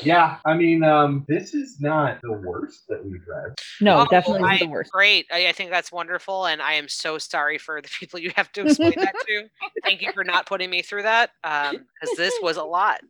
[0.03, 0.39] yeah.
[0.45, 3.55] I mean, um, this is not the worst that we've read.
[3.81, 5.27] no Oh, definitely I- isn't the worst Great.
[5.33, 8.51] I, I think that's wonderful, and I am so sorry for the people you have
[8.53, 9.49] to explain that to.
[9.83, 13.01] Thank you for not putting me through that, because this was a lot.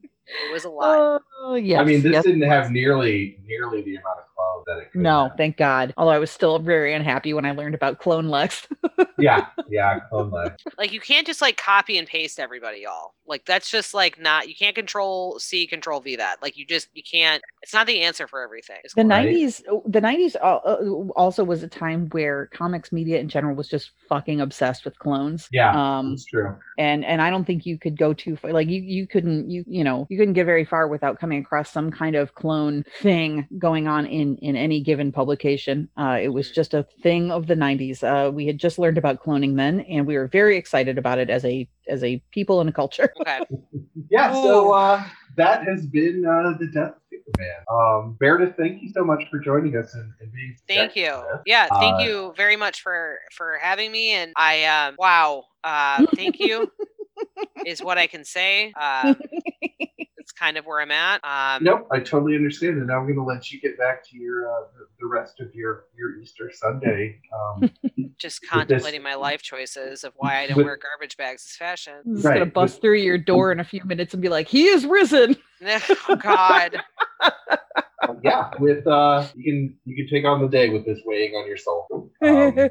[0.49, 1.23] It was a lot.
[1.43, 1.81] Oh yes.
[1.81, 5.01] I mean, this yes, didn't have nearly nearly the amount of clothes that it could
[5.03, 5.37] No, have.
[5.37, 5.93] thank God.
[5.97, 8.67] Although I was still very unhappy when I learned about Clone Lex.
[9.19, 10.63] Yeah, yeah, clone Lex.
[10.79, 13.15] like you can't just like copy and paste everybody, y'all.
[13.27, 14.49] Like that's just like not.
[14.49, 16.43] You can't control C, control V that.
[16.43, 17.41] Like you just you can't.
[17.63, 18.79] It's not the answer for everything.
[18.83, 19.05] It's the.
[19.05, 19.29] Right.
[19.29, 20.57] '90s, oh, the '90s uh,
[21.17, 25.49] also was a time where comics media in general was just fucking obsessed with clones.
[25.53, 26.57] Yeah, Um, it's true.
[26.79, 28.53] and and I don't think you could go too far.
[28.53, 31.69] Like you you couldn't you you know you couldn't get very far without coming across
[31.69, 35.89] some kind of clone thing going on in in any given publication.
[35.97, 38.05] Uh, it was just a thing of the '90s.
[38.05, 41.29] Uh, we had just learned about cloning then, and we were very excited about it
[41.29, 43.13] as a as a people and a culture.
[43.23, 43.41] Okay.
[44.11, 45.03] Yeah, so uh,
[45.37, 47.65] that has been uh, the death of Superman.
[47.71, 50.57] Um, Meredith, thank you so much for joining us and, and being.
[50.69, 51.07] Thank you.
[51.07, 51.41] to.
[51.47, 54.11] Yeah, thank Uh, you very much for for having me.
[54.13, 55.45] And I um wow.
[55.65, 56.71] Uh, thank you
[57.67, 58.73] is what I can say.
[58.77, 59.15] Uh,
[59.61, 59.92] it's
[60.43, 61.21] kind of where I'm at.
[61.25, 64.49] Um, Nope, I totally understand, and I'm going to let you get back to your
[64.51, 67.21] uh, the, the rest of your your Easter Sunday.
[67.33, 67.71] Um,
[68.19, 71.47] just with this- contemplating my life choices of why I don't with- wear garbage bags
[71.49, 71.95] as fashion.
[72.05, 74.49] He's Right, gonna but- bust through your door in a few minutes and be like,
[74.49, 75.37] "He is risen."
[76.09, 76.77] oh God.
[78.25, 81.47] yeah, with uh, you can you can take on the day with this weighing on
[81.47, 82.11] your soul.
[82.23, 82.69] Um,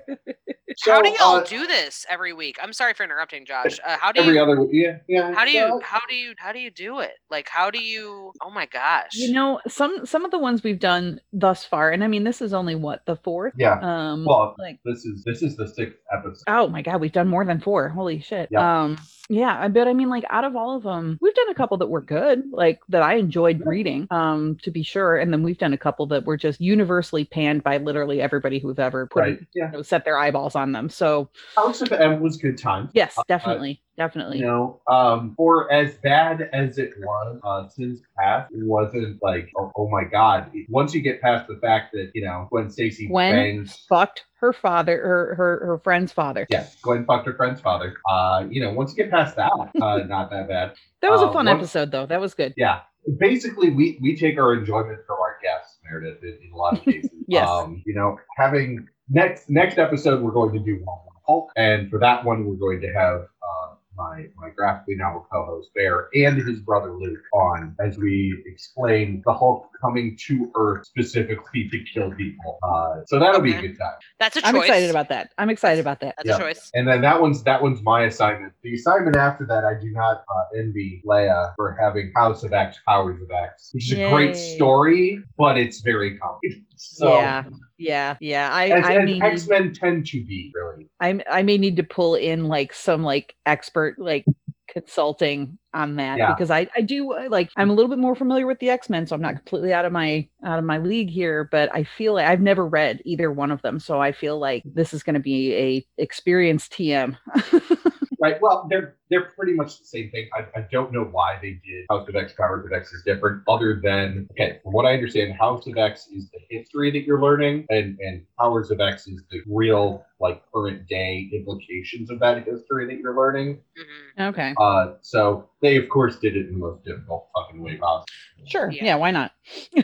[0.86, 2.58] how do y'all uh, do this every week?
[2.62, 3.80] I'm sorry for interrupting, Josh.
[3.86, 4.42] Uh, how do Every you?
[4.44, 5.34] other week, yeah, yeah.
[5.34, 5.62] How do you?
[5.64, 6.34] well, How do you?
[6.38, 7.14] How do you do it?
[7.30, 8.32] Like, how do you?
[8.42, 9.12] Oh my gosh.
[9.14, 12.42] you know, some some of the ones we've done thus far, and I mean, this
[12.42, 13.54] is only what the fourth.
[13.58, 13.80] yeah.
[13.82, 16.44] Um, Well, like this is this is the sixth episode.
[16.48, 17.90] oh my god, we've done more than four.
[17.90, 18.50] Holy shit.
[18.52, 18.84] Yeah.
[18.84, 18.98] Um,
[19.30, 19.88] yeah, I bet.
[19.88, 22.44] I mean, like out of all of them, we've done a couple that were good,
[22.52, 24.08] like that I enjoyed reading.
[24.12, 27.64] Um, to be sure, and then we've done a couple that were just universally panned
[27.64, 29.40] by literally everybody who've ever put Right.
[29.56, 29.68] Yeah.
[29.68, 30.88] you know, set their eyeballs on them.
[30.90, 32.90] So House of M was good time.
[32.94, 34.38] yes, Uh, definitely, definitely.
[34.40, 39.50] You know, um, for as bad as it was, uh, Sins Past, it wasn't like,
[39.58, 40.52] oh, oh my god.
[40.70, 44.54] Once you get past the fact that you know when Stacy Gwen bangs, fucked her
[44.54, 46.46] father, her her her friend's father.
[46.50, 47.96] yeah, Gwen fucked her friend's father.
[48.10, 49.52] Uh, you know, once you get past that,
[49.82, 50.74] uh, not that bad.
[51.02, 52.06] That was a Uh, fun one- episode, though.
[52.06, 52.54] That was good.
[52.58, 52.82] Yeah.
[53.18, 56.84] Basically, we, we take our enjoyment from our guests, Meredith, in, in a lot of
[56.86, 57.10] cases.
[57.28, 57.48] Yes.
[57.50, 60.98] Um, you know, having next next episode, we're going to do one
[61.28, 65.70] Hulk, and for that one, we're going to have uh, my my graphically novel co-host
[65.76, 71.70] Bear and his brother Luke on as we explain the Hulk coming to Earth specifically
[71.70, 72.58] to kill people.
[72.64, 73.94] Uh, so that'll be a good time.
[74.20, 74.50] That's a choice.
[74.50, 75.32] I'm excited about that.
[75.38, 76.16] I'm excited about that.
[76.18, 76.36] That's Yeah.
[76.38, 76.72] a choice.
[76.74, 78.54] And then that one's that one's my assignment.
[78.64, 82.78] The assignment after that, I do not uh, envy Leia for having House of X,
[82.88, 86.66] Powers of X, which is a great story, but it's very complicated.
[86.82, 87.44] So yeah,
[87.78, 88.50] yeah, yeah.
[88.52, 90.90] I as, I as may need, X Men tend to be really.
[91.00, 94.26] I I may need to pull in like some like expert like
[94.68, 96.34] consulting on that Yeah.
[96.34, 98.90] because I I do uh, like I'm a little bit more familiar with the X
[98.90, 101.48] Men, so I'm not completely out of my out of my league here.
[101.52, 104.64] But I feel like I've never read either one of them, so I feel like
[104.66, 107.16] this is going to be a experienced TM.
[108.22, 108.40] Right.
[108.40, 110.30] Well, they're they're pretty much the same thing.
[110.38, 113.42] I, I don't know why they did House of X, Powers of X is different,
[113.48, 117.20] other than okay, from what I understand, House of X is the history that you're
[117.20, 122.46] learning, and and Powers of X is the real like current day implications of that
[122.46, 123.60] history that you're learning.
[123.76, 127.78] hmm okay, Uh, so they of course did it in the most difficult fucking way
[127.78, 128.06] possible.
[128.46, 128.84] sure, Yeah.
[128.86, 129.32] yeah, why not?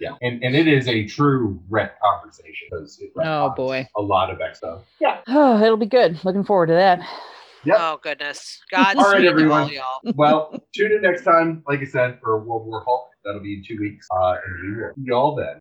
[0.00, 3.86] Yeah, and and it is a true ret conversation because it Oh, boy.
[3.96, 4.80] a lot of X stuff.
[4.98, 5.20] Yeah.
[5.28, 6.24] Oh, it'll be good.
[6.24, 7.00] Looking forward to that.
[7.64, 7.76] Yep.
[7.78, 8.60] Oh goodness.
[8.70, 9.62] God All right, everyone.
[9.62, 10.00] all y'all.
[10.16, 13.10] Well, tune in next time, like I said, for World War Hulk.
[13.24, 14.06] That'll be in two weeks.
[14.10, 15.56] Uh, and we will see y'all then.